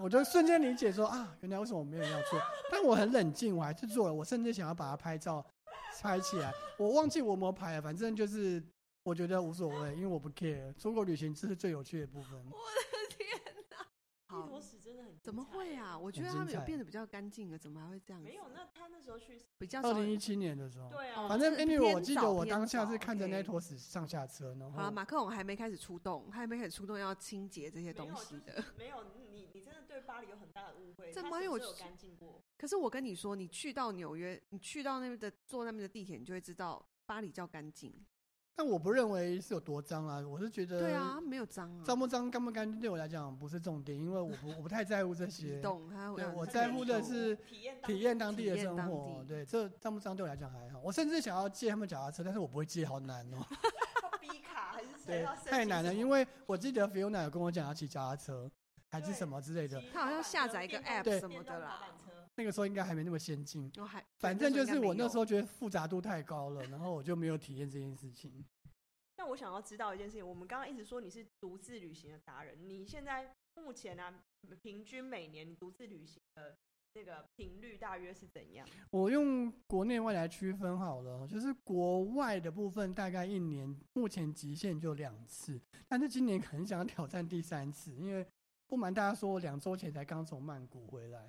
[0.00, 2.40] 我就瞬间理解说啊，原来为什么我没有人要做？
[2.70, 4.14] 但我很冷静，我还是做了。
[4.14, 5.44] 我甚至想要把它拍照
[6.00, 8.62] 拍起来，我忘记我有没有拍了，反正就是。
[9.02, 10.76] 我觉得无所谓，因为我不 care。
[10.76, 12.38] 出国旅行这是最有趣的部分。
[14.38, 15.18] 一坨屎真的很……
[15.20, 15.98] 怎么会啊？
[15.98, 18.28] 我觉得他们有变得比较干净了，怎么还会这样子？
[18.28, 20.88] 没有，那他那时候去比较二零一七年的时候。
[20.90, 24.70] 对啊，反正 anyway 我记得我当下是看着那坨屎上下车呢。
[24.70, 28.62] 好了，马克龙还没开始出动，他还没开始出动要清洁这些东西的。
[28.78, 31.12] 没有，你你真的对巴黎有很大的误会。
[31.12, 32.42] 这没有干净过。
[32.56, 37.94] 可是我跟你说，你去到纽约，你去到那边的坐那边的地铁，你就会知道巴黎叫干净。
[38.54, 45.58] 但我不认为是有多脏啊，我是觉得对啊，没有脏啊，脏不脏、干不干净对我来讲不是重点，因为我不我不太在乎这些。
[45.60, 47.34] 懂他，对，我在乎的是
[47.86, 49.24] 体验当地的生活。
[49.26, 50.80] 对，这脏不脏对我来讲还好。
[50.84, 53.38] 我甚至想要借他们脚踏车，但是我不会借，好难哦。
[54.20, 58.50] 逼卡还是对，太难了，因为我记得 Fiona 有跟我讲要骑脚踏车，
[58.90, 59.82] 还是什么之类的。
[59.90, 61.80] 他好像下载一个 App 什么的啦。
[62.40, 63.70] 那个时候应该还没那么先进。
[63.76, 68.42] 我还反正就是我那时候觉得复杂度太高了，然后我就没有体验这件事情。
[69.18, 74.14] 那我想要知道一件事情，我们刚刚一直说你是独自旅行的达人，你现在目前呢、啊，
[74.62, 76.56] 平均每年独自旅行的
[76.94, 78.66] 那个频率大约是怎样？
[78.90, 88.26] 我用国内外来区分好了，就是国外的部分大概一年目前极限就两次，但是今年可能想要挑战第三次，因为
[88.70, 91.28] 不瞒大家说，我两周前才刚从曼谷回来。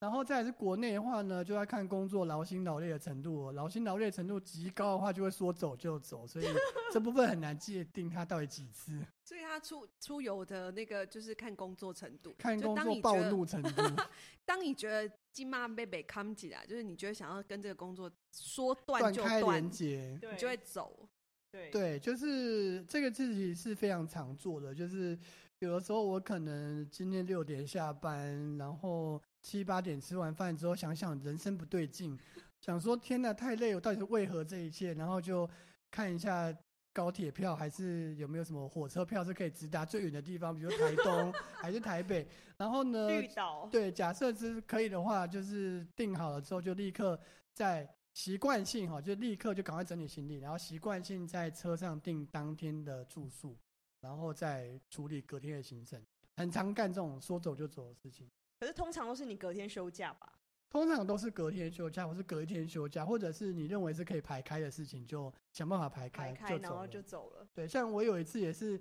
[0.00, 6.46] 然后再来是国内的话呢，就要看工作劳心劳累的程度，劳心劳累程度极高的话，就会说走就走，所以
[6.90, 8.98] 这部分很难界定他到底几次。
[9.22, 13.82] 所以他出出游的那个就是看工作程度，看工作暴怒程度。
[14.44, 21.08] 当你觉得金妈被被扛起来，就是你觉得想要跟这个工作说断就断，断开连接，你就会走。
[21.52, 25.18] 对对，就是这个自己是非常常做的，就是
[25.60, 29.20] 有的时候我可能今天六点下班，然后。
[29.42, 32.14] 七八点吃完饭之后，想想人生不对劲，
[32.60, 34.92] 想说天哪，太累，我到底是为何这一切？
[34.92, 35.48] 然后就
[35.90, 36.54] 看一下
[36.92, 42.28] 高铁票，还是有没有什么火车票是可以直达最远的地方，比如台东 还是台北。
[42.58, 43.66] 然后呢，绿岛。
[43.72, 47.18] 对，假设是可以的话，就是订好了之后，就立刻
[47.54, 53.56] 在习惯性哈，就立刻就赶快整理行李，然后习惯性在车上订当天的住宿，
[54.00, 56.04] 然后再处理隔天的行程。
[56.36, 58.30] 很常干这种说走就走的事情。
[58.58, 60.32] 可是通常都是你隔天休假吧？
[60.70, 67.46] 通常都是隔天休假，或是隔一天休假，或者是你认为是可以排开的事情，就想办法排开，排开然后就走了。
[67.52, 68.80] 对，像我有一次也是，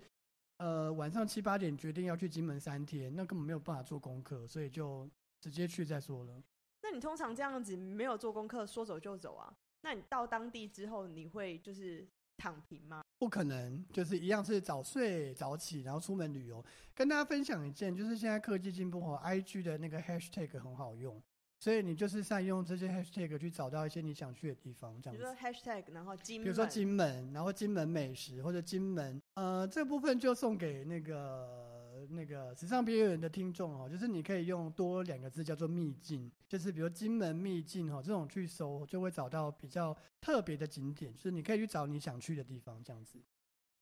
[0.57, 5.09] 呃，晚上七八点决定要去金门三天，那根本没有办法做功课，所以就
[5.41, 6.43] 直接去再说了。
[6.83, 9.51] 那你通常这样子没有做功课，说走就走啊？
[9.81, 12.07] 那你到当地之后，你会就是？
[12.39, 13.03] 躺平吗？
[13.19, 16.63] 不可能，就是一样是早睡早起，然后出门旅游。
[16.95, 21.21] 跟大家分享一件，就是现在科技进步和，IG 的那个 hashtag 很好用，
[21.59, 25.17] 所以你就是善用这些 hashtag 去找到一些你想去的地方，这样子。
[25.17, 31.68] 比如说 hashtag，然后金门，比如说金门，然后金门美食或者金门，呃，这部分就送给那个。
[32.09, 43.19] 那个时尚边缘人的听众哦，就是你可以用多两个字叫做秘境，就是比如金门秘境哦，这种去搜就会找到比较特别的景点，就是你可以去找你想去的地方这样子。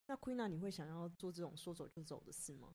[0.06, 2.68] 那 Queena，你会想要做这种说走就走的事吗？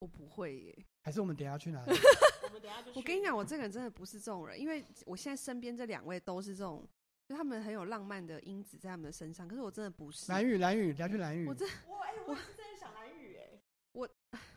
[0.00, 0.86] 我不会耶。
[1.02, 1.92] 还是我们等下去哪里？
[2.44, 2.98] 我们等下就去。
[2.98, 6.86] 我跟你讲，我这个人真的不是这种人，因为我现在身边这两位都是这种，
[7.26, 10.30] 就他们很有浪漫的因子在他们的身上，可是我真的不是。
[10.30, 11.46] 蓝雨，蓝雨，等下去蓝雨。
[11.46, 12.65] 我这我哎，我是真。
[12.65, 12.65] 我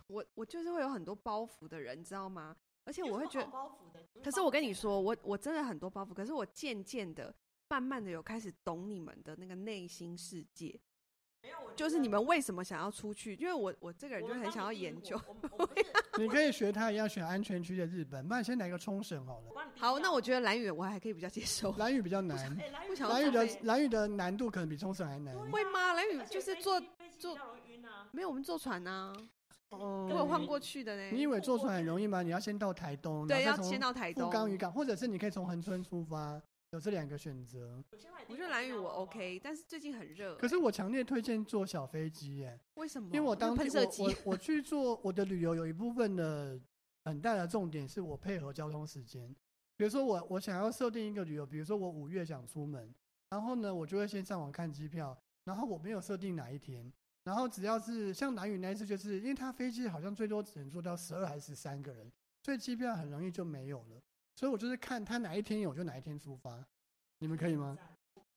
[0.10, 2.56] 我我就是会有很多包袱的人，你知道吗？
[2.84, 4.04] 而且我会觉得，包袱的。
[4.24, 6.14] 可是我跟你说，我我真的很多包袱。
[6.14, 7.34] 可是我渐渐的、
[7.68, 10.80] 慢慢的有开始懂你们的那个内心世界。
[11.74, 13.34] 就是你们为什么想要出去？
[13.36, 15.18] 因为我我这个人就很想要研究。
[16.20, 19.72] 你可以学他一样选安全区的日本，那你先来个冲绳好了。
[19.78, 21.72] 好，那我觉得蓝屿我还可以比较接受。
[21.80, 25.34] 蓝屿比较难，不想兰屿的蓝屿的难度可能比冲绳还难。
[25.50, 25.94] 会吗？
[25.94, 26.82] 蓝屿就是坐
[27.18, 27.38] 坐，
[28.12, 29.14] 没有我们坐船啊。
[29.70, 31.10] 哦，我有换过去的呢。
[31.12, 32.22] 你以为坐船很容易吗？
[32.22, 36.42] 你要先到台东，对，要先到台东富冈渔港，或者是你可以从恒春出发。
[36.72, 37.84] 有这两个选择，
[38.28, 40.36] 我觉得蓝屿我 OK，但是最近很热。
[40.36, 42.60] 可是我强烈推荐坐小飞机耶。
[42.76, 43.10] 为什么？
[43.12, 46.62] 因为我当时我我我去做我的旅游，有一部分的
[47.06, 49.36] 很大的重点是我配合交通时间。
[49.78, 52.94] 比如说我我想要设定一个旅游，比如说我五月想出门，
[53.32, 56.94] 然后呢，我就会先上网看机票，然后我没有设定哪一天，
[57.30, 62.12] 然后只要是像南宇那一次，就是因为他飞机好像最多只能坐到十二还是十三个人，
[62.42, 64.02] 所以机票很容易就没有了。
[64.36, 66.60] 所以我就是看他哪一天有，就哪一天出发，
[67.20, 67.78] 你们可以吗？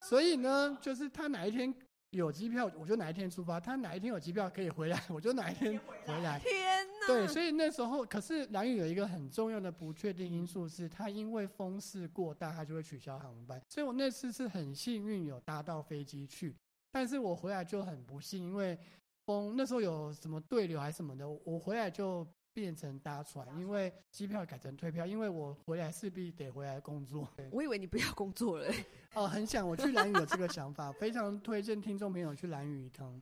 [0.02, 1.74] 所以呢，就是他哪一天
[2.10, 6.38] 有机票，我就哪一天出发；他哪一天有机票可以回来，我就哪一天回来。
[6.38, 7.06] 天哪！
[7.06, 13.58] 对，所以那时候，可是南宇有一个很重要的不确定因素是，他因为风势过大，他就会取消航班。
[13.70, 16.54] 所以我那次是很幸运有搭到飞机去，
[16.92, 18.78] 但是我回来就很不幸，因为
[19.24, 22.24] 风那时候有什么对流还是什么的，我回来就。
[22.54, 27.26] 变成搭船，因为机票改成退票，因为我回来势必得回来工作。
[27.50, 28.70] 我以为你不要工作了。
[29.14, 33.18] 哦、呃，很想我去兰屿有这个想法，非常推荐听众朋友去兰屿一趟。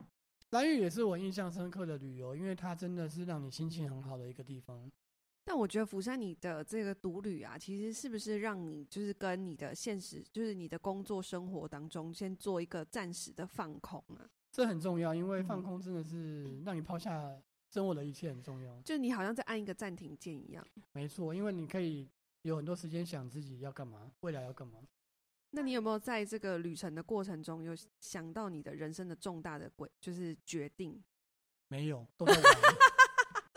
[0.49, 4.91] 兰屿也是我印象深刻的旅游，因为它真的是让你心情很好的一个地方。
[5.43, 14.29] 但我觉得釜山你的这个独旅啊，其实是不是让你就是跟你的现实，就是你的工作生活当中，先做一个暂时的放空啊？
[14.51, 17.41] 这很重要，因为放空真的是让你抛下。
[17.73, 20.61] 生活的一切很重要，就你好像在按一个暂停键一样。
[20.91, 22.05] 没错，因为你可以
[22.41, 24.79] 有很多时间想自己要干嘛，未来要干嘛。
[25.51, 31.01] 那你有没有在这个旅程的过程中，有想到你的人生的重大的轨，就是决定？
[31.69, 32.43] 没有，都在玩。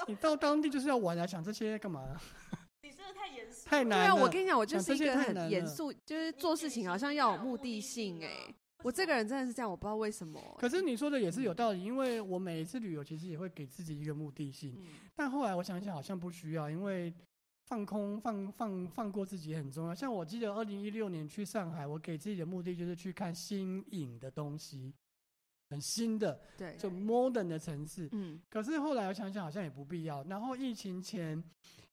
[0.08, 2.20] 你到当地就是要玩啊，想这些干嘛？
[2.82, 4.04] 你真的太严肃，太难了。
[4.04, 8.54] 对啊，我跟你讲，我就是一个很严肃，就是做事情好像要有目的性哎、欸。
[8.82, 10.56] 我这个人真的是这样，我不知道为什么、欸。
[10.58, 14.86] 可是你说的也是有道理，因为我每一次旅游其实也会给自己一个目的性，嗯、
[15.16, 17.10] 但后来我想想好像不需要，因为
[17.64, 19.94] 放空、放放放过自己也很重要。
[19.94, 24.92] 像我记得二零一六年去上海，我给自己的目的就是去看新颖的东西，
[25.70, 28.08] 很新的，对，就 modern 的城市。
[28.12, 28.40] 嗯。
[28.48, 30.22] 可是后来我想想好像也不必要。
[30.24, 31.42] 然后疫情前，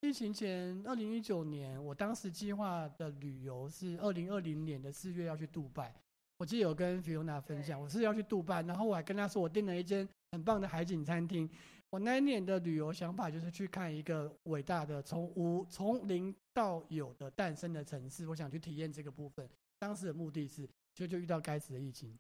[0.02, 5.94] 疫情前二零一九年，我当时计划的旅游是二零二零年的四月要去杜拜。
[6.38, 11.50] 我记得有跟 Fiona 分享，我是要去杜拜，然后我还跟他说我订了一间很棒的海景餐厅。
[11.92, 19.48] 我那一年的旅游想法就是去看一个伟大的从无从零到有的诞生的城市，我想去体验这个部分。
[19.78, 22.18] 当时的目的是，就就遇到该死的疫情，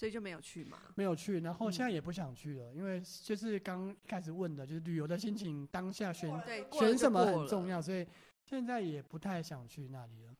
[0.00, 0.78] 所以就没有去嘛。
[0.94, 6.30] 没有去，然后现在也不想去了，因为就是刚开始问的，就是旅游的心情，当下选
[6.72, 8.06] 选什么很重要，所以
[8.46, 10.34] 现在也不太想去那里了。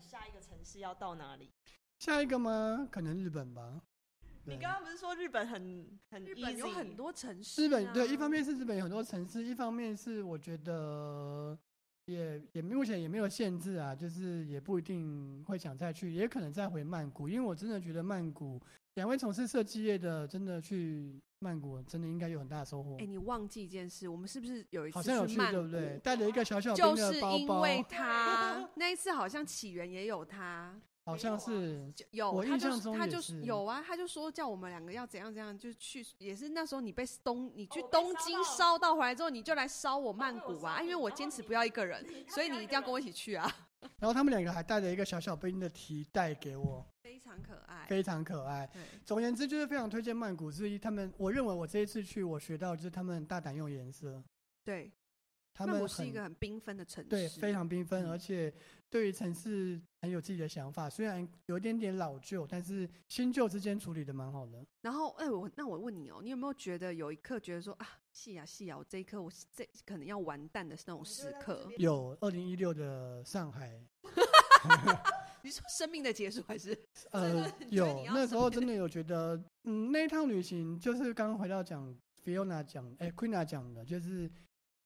[0.00, 1.50] 下一个城市要到哪里？
[1.98, 2.88] 下一个吗？
[2.88, 3.82] 可能日本吧。
[4.44, 6.38] 你刚刚不是说日本很很 easy？
[6.38, 7.64] 日本有很多城市啊。
[7.64, 11.58] 日本对，一方面是日本有很多城市，一方面是我觉得
[12.08, 18.58] 也也目前也没有限制啊，就是也不一定会想再去，也可能再回曼谷，因为我真的觉得曼谷，
[18.94, 22.94] 两位从事设计业的，真的去曼谷真的应该有很大的收获。
[22.94, 26.00] 哎、欸，你忘记一件事，我们是不是有一次好像有去，对不对？
[26.02, 30.80] 带了一个小小的包包，就是因为他 那一次好像起源也有他。
[31.08, 43.50] 好像是有，我印象中他就是有啊，他就说叫我们两个要怎样怎样，就去，也是那时候你被东，你去东京烧到回来之后，你就来烧我曼谷吧，因为我坚持不要一个人，所以你一定要跟我一起去啊。
[43.98, 48.68] 然后他们两个还带了一个小小冰的提袋给我，非常可爱，非常可爱。
[49.06, 50.52] 总而言之，就是非常推荐曼谷。
[50.52, 54.22] 之一，他们我认为我这一次去，我学到就是他们大胆用颜色。
[54.62, 54.92] 对。
[55.54, 58.52] 他们是一个很缤纷的城市，对，非常缤纷，而且
[58.90, 60.88] 对于城市很有自己的想法。
[60.88, 64.64] 虽然有一点点老旧，但是新旧之间处理的蛮好的。
[64.82, 71.70] 然后，哎、欸，我那我问你哦，你有没有觉得有一刻觉得说啊，是呀是呀，我这一刻我这可能要完蛋的那种时刻？
[71.78, 73.80] 有，二零一六的上海。
[75.42, 76.76] 你说生命的结束还是？
[77.12, 84.30] 呃， 有，那时候真的有觉得，嗯，那一趟旅行就是刚刚回到讲 Fiona 讲，哎，Queena 讲的，就是。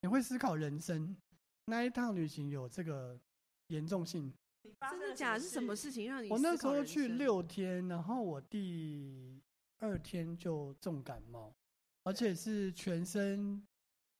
[0.04, 1.16] 你会思考人生，
[1.66, 3.16] 那一趟旅行有这个
[3.72, 4.32] 严重性？
[4.90, 5.40] 真的假的？
[5.40, 6.28] 是什么事情让你？
[6.28, 9.40] 我那时候去六天，然后我第
[9.78, 11.54] 二天就重感冒，
[12.04, 13.66] 而且是全身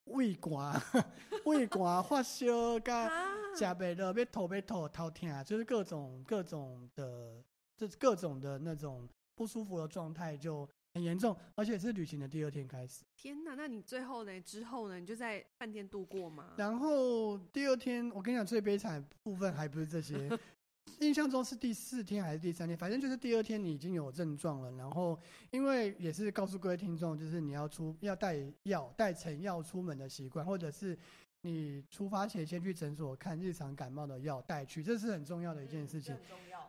[0.05, 0.81] 胃刮、
[1.47, 3.11] 胃刮、发烧、加
[3.57, 7.43] 加背的被头被头头疼，就是各种各种的，
[7.77, 13.03] 就是各种的那种不舒服的状态就很严重，而且是旅行的第二天开始。
[13.17, 13.55] 天哪！
[13.55, 14.41] 那你最后呢？
[14.41, 15.01] 之后呢？
[15.01, 16.53] 你就在饭店度过吗？
[16.57, 20.29] 然后第二天，我跟你讲，最悲惨的部分还不是这些。
[21.01, 22.77] 印象中是第四天还是第三天？
[22.77, 24.71] 反正就是第二天，你已经有症状了。
[24.73, 25.19] 然后，
[25.51, 30.99] 因为也是告诉各位听众，就是你要出要带药、带成药出门的习惯，或者是
[31.41, 36.15] 你出发前先去诊所看日常感冒的药带去，这是很重要的一件事情。
[36.15, 36.19] 嗯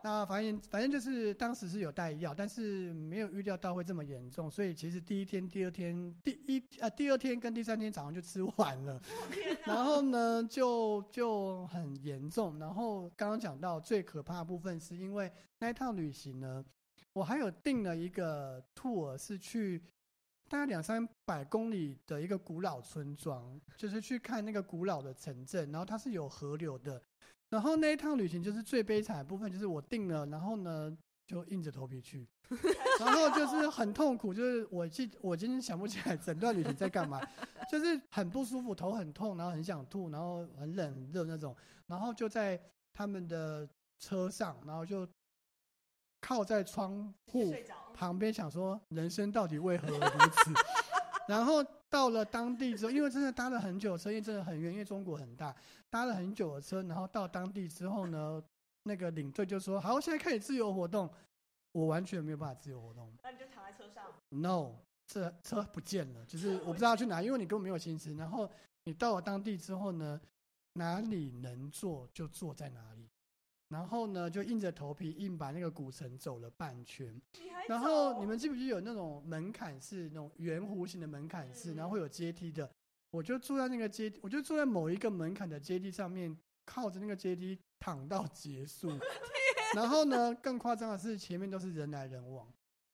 [0.06, 9.00] 那反正反正就是当时是有带药，但是没有预料到会这么严重，所以其实第一天、第二天、第一啊第二天跟第三天早上就吃完了，
[9.64, 12.58] 然后呢就就很严重。
[12.58, 16.62] 然后刚刚讲到最可怕的部分，是因为那一趟旅行呢，
[17.14, 19.82] 我还有订了一个 tour，是去
[20.50, 27.00] 大概两三百公里的一个古老村庄，就是去看那个古老的城镇，然后它是有河流的。
[27.54, 30.92] 然后那一趟旅行就是最悲惨的部分，就是我定了，然后呢
[31.24, 32.26] 就硬着头皮去，
[32.98, 37.24] 然后就是很痛苦，就是我记我今天想不起来整段旅行在干嘛，
[37.70, 41.54] 就是很不舒服，头很痛，然后很想吐，然后很冷很热那种，
[41.86, 42.60] 然后就在
[42.92, 43.68] 他们的
[44.00, 45.06] 车上，然后就
[46.20, 47.54] 靠在窗户
[47.94, 50.50] 旁边想说，人生到底为何如此？
[51.28, 51.64] 然后
[51.94, 55.54] 到了当地之后，因为真的搭了很久车，因为真的很远，因为中国很大，
[55.88, 56.82] 搭了很久的车。
[56.82, 58.42] 然后到当地之后呢，
[58.82, 61.08] 那个领队就说：“好，现在可以自由活动。”
[61.70, 63.12] 我完全没有办法自由活动。
[63.22, 64.72] 那你就躺在车上？No，
[65.06, 68.12] 这车不见了，就是我不知道去哪，因为你根本没有心思。
[68.14, 68.50] 然后
[68.86, 70.20] 你到了当地之后呢，
[70.72, 73.08] 哪里能坐就坐在哪里。
[73.68, 77.20] 然后呢，就硬着头皮硬把那个古城走了半圈。
[77.66, 82.70] 然后你们记不记得有那种门槛是那种圆弧形的门槛式，然后会有阶梯的。
[83.10, 88.90] 我就坐在那个阶，我就坐在某一个门槛的阶梯上面，靠着那个阶梯躺到结束。
[89.74, 92.46] 然后呢，更夸张的是前面都是人来人往。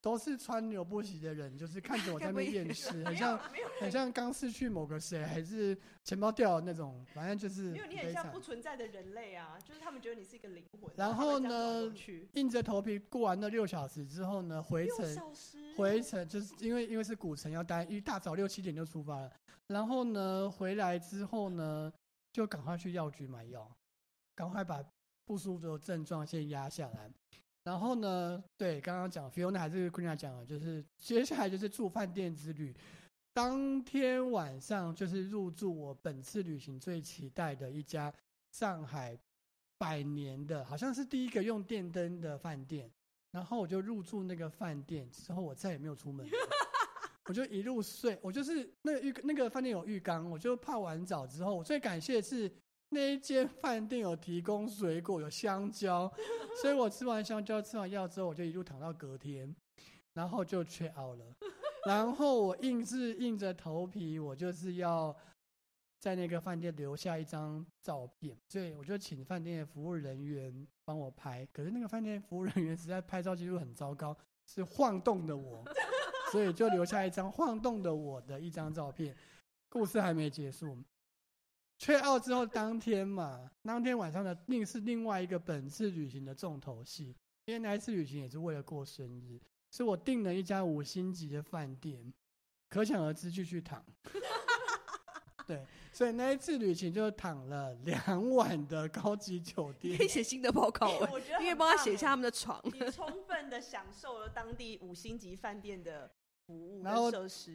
[0.03, 3.38] 都是川流不息的人，就是 看着我在那边验尸，很像
[3.80, 7.66] 很像刚失去某个谁，还是钱包掉的那种，反正就是。
[7.76, 10.90] 因为你很像不存在的人类啊，就是他们觉得你是一个灵魂。
[10.96, 11.92] 然后呢，
[12.32, 15.34] 硬着头皮过完那六小时之后呢，回程，
[15.76, 19.30] 回程就是因为因为是古城要待，一大早六七点就出发了。
[19.66, 21.92] 然后呢，回来之后呢，
[22.32, 23.70] 就赶快去药局买药，
[24.34, 24.82] 赶快把
[25.26, 27.11] 不舒服的症状先压下来。
[27.70, 32.74] 然后呢，对，刚刚讲 Fiona 还是 Queen 讲的，就是接下来就是住饭店之旅。
[33.32, 38.12] 当天晚上就是入住我本次旅行最期待的一家
[38.50, 39.16] 上海
[39.78, 42.90] 百年的，好像是第一个用电灯的饭店。
[43.30, 46.26] 然后我就入住那个饭店之后，我再也没有出门，
[47.28, 48.18] 我就一路睡。
[48.20, 52.50] 我就是那个浴那个饭店有浴缸，我就泡完澡之后，我最感谢的是。
[52.91, 56.12] 那一间饭店有提供水果，有香蕉，
[56.61, 59.55] 所以我吃完香蕉，吃完药之后，我就一路躺到隔天，
[60.12, 61.36] 然后就 out 了。
[61.86, 65.16] 然后我硬是硬着头皮，我就是要
[65.99, 71.47] 在那个饭店留下一张照片，所以我就请饭店的服务人员帮我拍。
[71.53, 74.16] 可是那个饭店服务人员实在拍照技术很糟糕，
[74.47, 75.64] 是晃动的我，
[76.32, 79.16] 所以就留下一张晃动的我的一张照片。
[79.68, 80.76] 故事还没结束。
[81.80, 87.16] 去澳之后当天嘛，当天晚上的另是另外一个本次旅行的重头戏，
[87.46, 92.12] 因为那一次旅行也是为了过生日，是我订了一家五星级的饭店，
[92.68, 93.82] 可想而知，继续躺。
[95.48, 99.96] 对，所以那一次旅行就躺了两晚的高级酒店。
[99.96, 106.12] 可以写新的报告，我觉得因为帮他写一下他们的床，你充分的享受了当地五星级饭店的。
[106.82, 107.11] 然后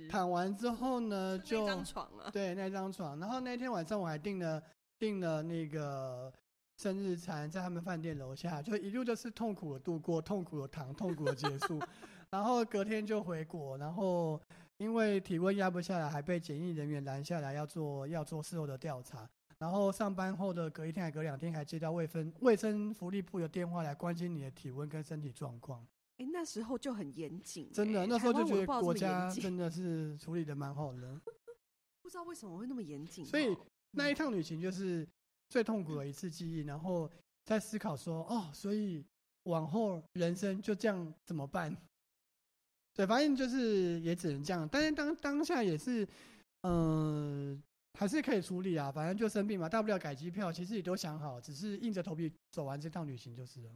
[0.10, 3.20] 躺完之后呢，就那张床啊，对，那张床。
[3.20, 4.62] 然后那天晚上我还订了
[5.00, 6.32] 订了那个
[6.78, 11.80] 生日餐，在他们饭店楼下，就一路就是痛苦的度过，痛苦的躺，痛苦的结束。
[12.30, 14.39] 然后隔天就回国，然后
[14.78, 19.30] 因为体温压不下来，还被检疫人员拦下来要做要做事后的调查。
[19.58, 25.86] 然后上班后的隔一天还隔两天，还接到卫生卫生福利部的电话来关心你的体温跟身体状况。
[26.18, 31.20] 哎，那时候就很严谨，真的，那时候就觉得国家真的是处理的蛮好的。
[32.01, 33.57] 不知道为什么会那么严谨，所以
[33.91, 35.07] 那一趟旅行就是
[35.49, 37.09] 最痛苦的一次记忆，然后
[37.43, 39.03] 在思考说，哦，所以
[39.43, 41.76] 往后人生就这样怎么办？
[42.93, 44.70] 对，反正就是也只能这样。
[44.72, 46.07] 但是当当下也是，
[46.61, 47.63] 嗯、呃，
[47.99, 53.72] 还是可以处理啊，反正就生病嘛，大不了改机票，其实也都想好，只是硬着头皮走完这趟旅行就是了。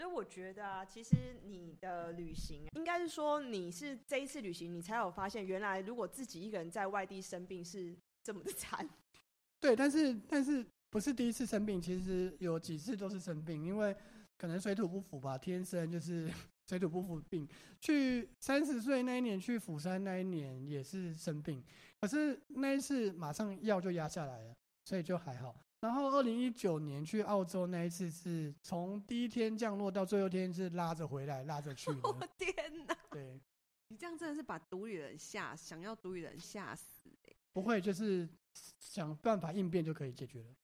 [0.00, 8.88] 所以我觉得啊，其实你的旅行应该是说，你是这一次旅行，你才有发现，原来如果自己一个人在外地生病是这么的惨。
[9.60, 13.94] 对，但是但是不是第一次生病，其实有几次都是生病，因为
[14.38, 16.32] 可能水土不服吧，天生就是
[16.66, 17.46] 水土不服病。
[17.78, 21.62] 去三十岁那一年去釜山那一年也是生病，
[22.00, 25.54] 可是那一次马上药就压下来了，所以就还好。
[25.80, 32.00] 然后二零一九年去澳洲那一次是从第一天降落到最后一天是拉着回来拉着去的。
[32.02, 32.96] 我 天哪！
[33.10, 33.40] 对，
[33.88, 37.36] 你这样真的是把独旅人吓，想要独旅人吓死欸。
[37.52, 38.28] 不会，就是
[38.78, 40.54] 想办法应变就可以解决了。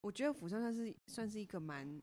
[0.00, 2.00] 我觉得釜山算是算是一个蛮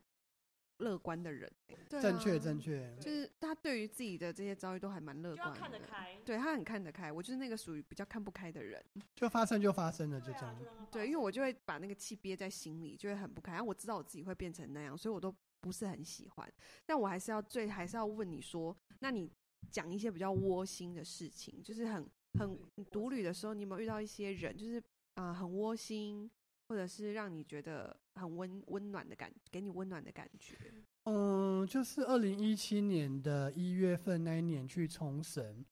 [0.80, 7.12] 乐观的人，欸，正确正确，就是他对于自己的这些遭遇都还蛮乐观的，看得开，对他很看得开。
[7.12, 8.82] 我就是那个属于比较看不开的人，
[9.14, 10.58] 就发生就发生了，就这样。
[10.90, 13.52] 对，因为我就会把那个气憋在心里，就会很不开。
[13.52, 16.52] 然后我知道我自己会变成那样，所以我都不是很喜欢。
[16.84, 19.30] 但我还是要最还是要问你说，那你
[19.70, 22.08] 讲一些比较窝心的事情，就是很
[22.38, 22.58] 很
[22.90, 24.78] 独旅的时候，你有没有遇到一些人，就是
[25.14, 26.30] 啊、呃、很窝心？
[26.70, 30.56] 或者是让你觉得很温温暖的感，给你温暖的感觉。
[31.02, 35.64] 嗯，就是二零一七年的一月份那一年去冲绳，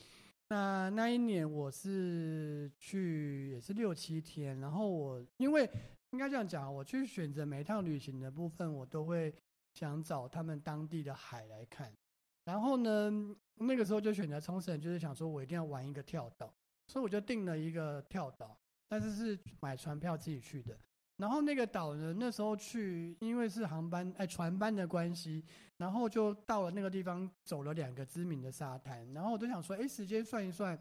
[0.48, 5.70] 那那一年我是去也是六七天，然后我因为
[6.10, 9.32] 应该这样讲，我去选择每一趟旅行的部分，我都会
[9.74, 11.92] 想找他们当地的海来看。
[12.44, 16.52] 然后呢，那个时候就选择冲绳，就是想说我一定要玩一个跳岛，
[16.88, 20.76] 所以我就订了一个跳岛，但是是买船票自己去的。
[21.18, 25.44] 然后那个岛呢，那时候去，因为是航班哎船班的关系，
[25.76, 30.78] 然后就到了那个地方，走了两个知名的沙滩，然后我就想说，哎，时间算一算，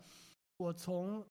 [0.57, 1.25] 我从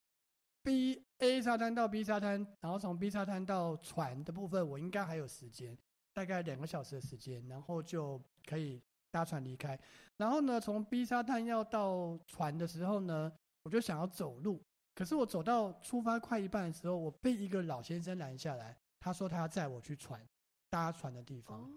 [0.64, 5.78] B A 沙滩到 B 沙滩，然后从 B 沙滩到船的部分，我应该还有时间，
[6.12, 8.82] 大概两个小时的时间，然后就可以
[9.12, 9.78] 搭船离开。
[10.16, 13.32] 然后呢，从 B 沙滩要到船的时候呢，
[13.62, 14.60] 我就想要走路，
[14.96, 18.76] 可是我走到出发快一半的时候，我被一个老先生拦下来。
[19.06, 20.20] 他说他要载我去船
[20.68, 21.70] 搭船的地方，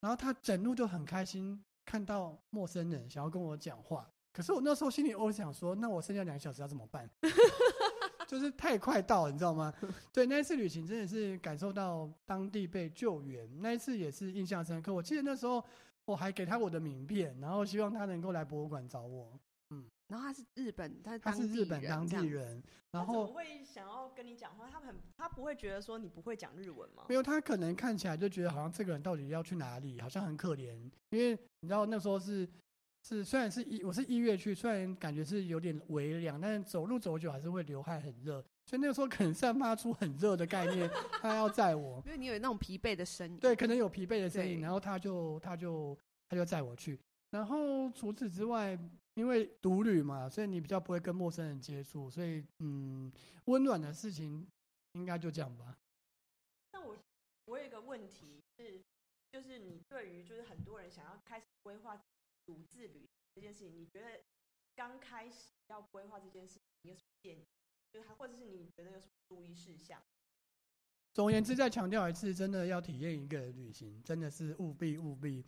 [0.00, 4.10] 然后他整路就很开心，看到陌生人想要跟我讲话。
[4.32, 7.08] 可是我那时候心里我想说，那我剩下两个小时要怎么办？
[8.26, 9.72] 就是太快到了，你知道吗？
[10.12, 14.92] 对，那一次旅行真的是感受到当地被救援，那一次也是印象深刻。
[14.92, 15.64] 我记得那时候
[16.04, 19.38] 我还给他我的名片，然后希望他能够来博物馆找我。
[19.70, 19.84] 嗯。
[20.08, 22.62] 然后他是日本，他是，他是日本当地人，
[22.92, 24.70] 然后会想要跟你讲话。
[24.70, 27.06] 他很，他不会觉得说你不会讲日文吗？
[27.08, 30.78] 没有，他可能看起来就觉得好像这个人到底要去哪里，好像很可怜。
[31.10, 32.48] 因为你知道那时候是
[33.02, 38.40] 是虽然是一我是一月去，虽然感觉是有点微凉，但是走路走久还是会流汗，很热。
[38.66, 40.88] 所以那个时候可能散发出很热的概念，
[41.20, 43.36] 他要载我， 因为你有那种疲惫的声音。
[43.38, 45.98] 对，可能有疲惫的声音，然后他就他就
[46.28, 46.96] 他就载我去。
[47.30, 48.78] 然后除此之外。
[49.16, 53.10] 因为独旅嘛，所以你比较不会跟陌生人接触，所以嗯，
[53.46, 54.46] 温暖的事情
[54.92, 55.78] 应该就这样吧。
[56.72, 56.94] 那我
[57.46, 58.82] 我有一个问题是，
[59.32, 61.98] 就是你对于就是很多人想要开始规划
[62.44, 64.20] 独自旅这件事情，你觉得
[64.74, 67.46] 刚开始要规划这件事情，你有什么建议？
[67.90, 69.98] 就是或者是你觉得有什么注意事项？
[71.14, 75.42] 总而言之，再强调一次，真的要体验一个旅行，真的是务必务必，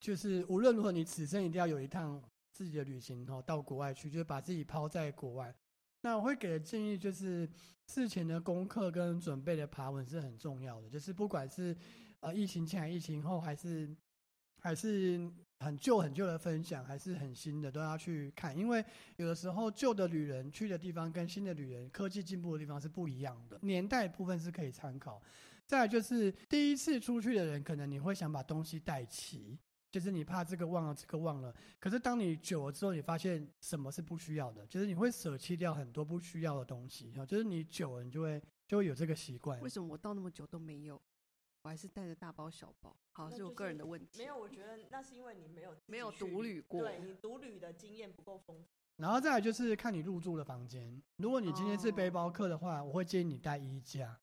[0.00, 2.20] 就是无论如何，你此生一定要有一趟。
[2.58, 5.54] 自己的旅行哦，到国外去，就是把自己抛在国外。
[6.00, 7.48] 那我会给的建议就是，
[7.86, 10.90] 事前的功课跟准备的爬文是很重要的。
[10.90, 11.76] 就是不管是
[12.18, 13.96] 呃疫情前、疫情后，还是
[14.58, 15.30] 还是
[15.60, 18.58] 很旧很旧的分享，还是很新的，都要去看。
[18.58, 18.84] 因为
[19.18, 25.22] 有的时候旧的旅人去的地方跟新的旅人科技进步的地方是不一样的，年代部分是可以参考。
[25.64, 29.56] 再就是第一次出去的人，可能你会想把东西带齐。
[29.90, 31.54] 就是你怕这个忘了，这个忘了。
[31.80, 37.10] 可是当你久了之后，你发现什么是不需要的，就是你会舍弃掉很多不需要的东西。
[37.12, 39.60] 哈就是你久了，你就会就会有这个习惯。
[39.60, 41.00] 为什么我到那么久都没有？
[41.62, 42.96] 我还是带着大包小包。
[43.12, 44.18] 好，是我个人的问题。
[44.18, 48.68] 没有，我觉得那是因为你没有没有独旅过，对你独旅的经验不够丰富。
[48.96, 51.00] 然后再来就是看你入住的房间。
[51.16, 54.18] 如果你今天是背包客的话，我会建议你带衣架。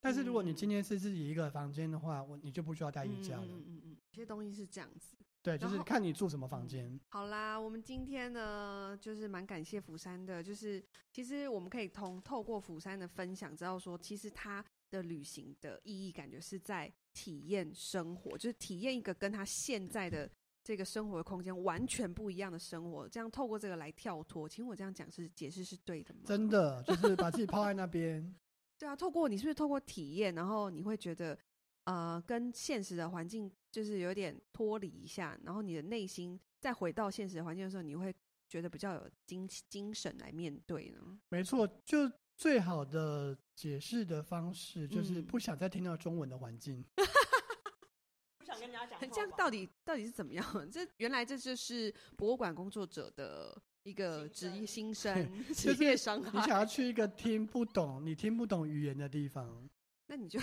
[0.00, 3.44] 但是如果你今天是自己一个房间的话，我你就不需要带衣架了。
[3.44, 5.16] 嗯嗯嗯，有些东西是这样子。
[5.42, 6.86] 对，就是看你住什么房间。
[6.86, 7.00] 嗯。
[7.08, 20.30] 好啦，我们今天呢，就是蛮感谢釜山的，就是其实我们可以通透过釜山的分享，知道说，其实他的旅行的意义，感觉是在体验生活，就是体验一个跟他现在的
[20.62, 23.08] 这个生活的空间完全不一样的生活。
[23.08, 26.20] 这样透过这个来跳脱，其实我这样讲是解释是对的吗？
[26.26, 28.34] 真的，就是把自己抛在那边。
[28.78, 31.38] 对啊，透过你是不是透过体验，然后你会觉得，
[31.84, 38.14] 呃，跟现实的环境就是有点脱离一下，然后你的内心再回到现实的环境的时候，你会
[38.48, 40.98] 觉得比较有精精神来面对呢？
[41.30, 46.84] 没错，就最好的解释的方式就是不想再听到中文的环境。
[48.38, 48.98] 不想跟人家讲。
[49.10, 50.44] 这样到底到底是怎么样？
[50.70, 56.40] 这原来这就是博物馆工作者的一个职业心声， 职业伤害。
[56.40, 59.68] 你想要去一个听不懂、你听不懂语言的地方，
[60.06, 60.40] 那你就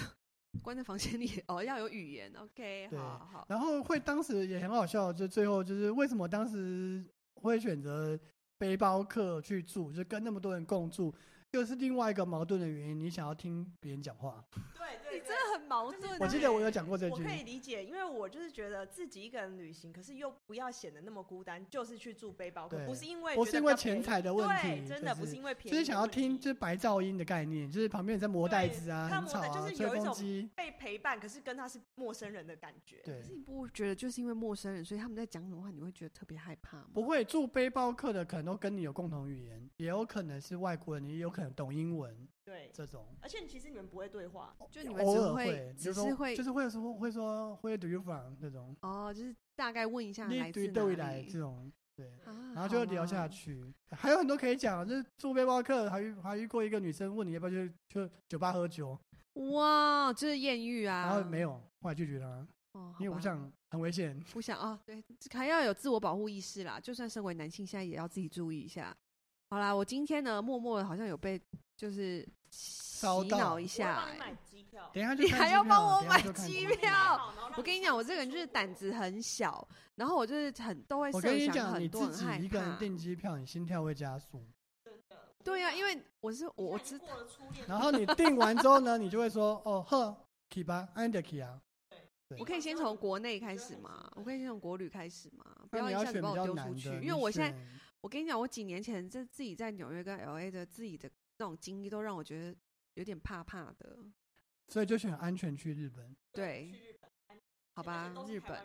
[0.64, 2.32] 关在房间里哦， 要有语言。
[2.38, 3.46] OK，对好好。
[3.48, 8.20] 然后会当时也很好笑，就最后就是为什么当时会选择
[8.58, 11.14] 背包客去住，就跟那么多人共住。
[11.52, 14.44] 又是另外一个矛盾的原因，你想要听别人讲话。
[14.74, 16.20] 对对，你真的很矛盾。
[16.20, 17.24] 我记得我有讲过这句。
[17.24, 32.98] 我可以理解，因为我就是觉得自己一个人旅行，可是又不要显得那么孤单，就是去住背包客，不是因为不是因为钱财的问题，真的不是因为便宜，就是想要听就是白噪音的概念，就是旁边人在磨袋子啊，很吵啊，就是有一种被陪伴，可是跟他是陌生人的感觉。
[33.04, 36.88] 对，可是你不会觉得就是因为陌生人，所以他们在讲什么话，你会觉得特别害怕吗？
[36.94, 42.28] 不会，住背包客的可能都跟你有共同语言，也有可能是外国人，你也有可能懂英文。
[42.44, 48.76] 对，这种，而且其实你们不会对话，就你们偶尔会，只是会，就是会说会说 Where do you from 这种。
[48.82, 53.64] 哦，就是大概问一下来自哪里这种，对，然后就会聊下去。
[53.92, 59.00] 还有很多可以讲，就是做背包客还遇还遇过一个女生问你要不要去去酒吧喝酒，
[59.34, 61.06] 哇，这是艳遇啊。
[61.06, 66.80] 然后没有，后来拒绝了，哦，因为我不想很危险，不想啊，对，还要有自我保护意识啦。
[66.80, 68.98] 就算身为男性，现在也要自己注意一下。
[69.50, 71.42] 好啦，我今天呢，默默的好像有被
[71.78, 74.38] 就是洗脑一下、欸。
[74.94, 77.34] 等一下你还要帮我买机票？
[77.56, 81.22] 我跟你讲，我这个人就是胆子很小，然后我就是很都会设
[81.52, 82.36] 想很多，很害怕。
[82.36, 84.46] 你自己一个人订机票，你心跳会加速。
[85.44, 87.06] 对呀、啊，因为我是我我知道。
[87.68, 90.16] 然后你订完之后呢，你就会说：“哦呵，
[90.50, 91.60] 去吧，安德去啊。”
[92.38, 94.12] 我可以先从国内开始吗？
[94.16, 95.46] 我可以先从国旅开始吗？
[95.72, 97.58] 不要一下子把我丢出去，因为我现在。
[98.02, 102.56] 我跟你讲，我几年前在自己在纽约跟 LA 的自己的那种经历，都让我觉得
[102.94, 103.98] 有点怕怕的。
[104.68, 106.16] 所以就选安全去日本。
[106.32, 106.74] 对，
[107.76, 108.60] 好吧，日本。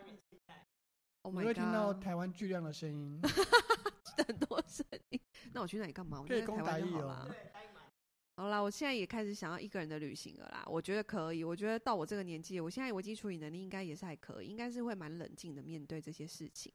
[1.23, 3.21] Oh God，你会听到台湾巨量的声音，
[4.27, 5.19] 很多声音。
[5.53, 6.21] 那我去那里干嘛？
[6.21, 7.35] 我在台湾就好了。
[8.35, 10.63] 好啦，我现在也开始想要一个人的旅行了啦。
[10.67, 16.73] 我觉得可以，我觉得到我这个年纪，我现在危机处理能力应该也是还可以，应该是会蛮冷静的面对这些事情。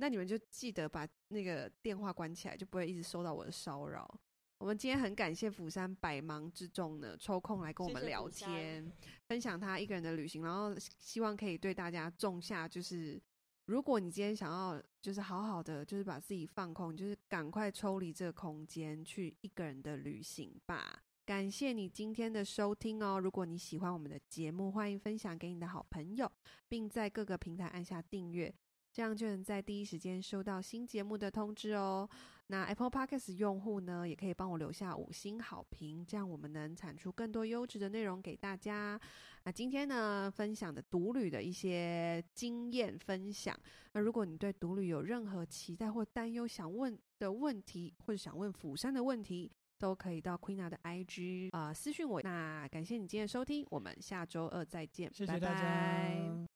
[0.00, 4.18] 那你们就记得把那个电话关起来，就不会一直收到我的骚扰。
[4.56, 8.92] 我们今天很感谢釜山百忙之中呢，抽空来跟我们聊天，谢谢
[9.28, 13.20] 分享他一个人的旅行，然后希望可以对大家种下，就是
[13.66, 21.02] 如果你今天想要，就是好好的，就是把自己放空，就是赶快抽离这个空间，去一个人的旅行吧。
[21.26, 23.20] 感谢你今天的收听哦！
[23.20, 26.30] 如果你喜欢我们的节目，欢迎分享给你的好朋友，
[26.68, 28.52] 并在各个平台按下订阅。
[28.92, 32.08] 这样就能在第一时间收到新节目的通知哦。
[32.48, 39.00] 那 Apple Podcast 用户呢，也可以帮我留下五星好评，这样我们能产出更多优质的内容给大家。
[39.44, 43.56] 那今天呢，分享的独旅的一些经验分享。
[43.92, 52.20] 那如果你对独旅有任何期待或担忧，想问的问题，或者想问釜山的问题，都可以到 Queena 的 IG 啊、呃、私讯我。
[52.20, 55.54] 那感谢你今天的收听，我们下周二再见，谢谢大家。
[55.54, 56.49] 拜拜。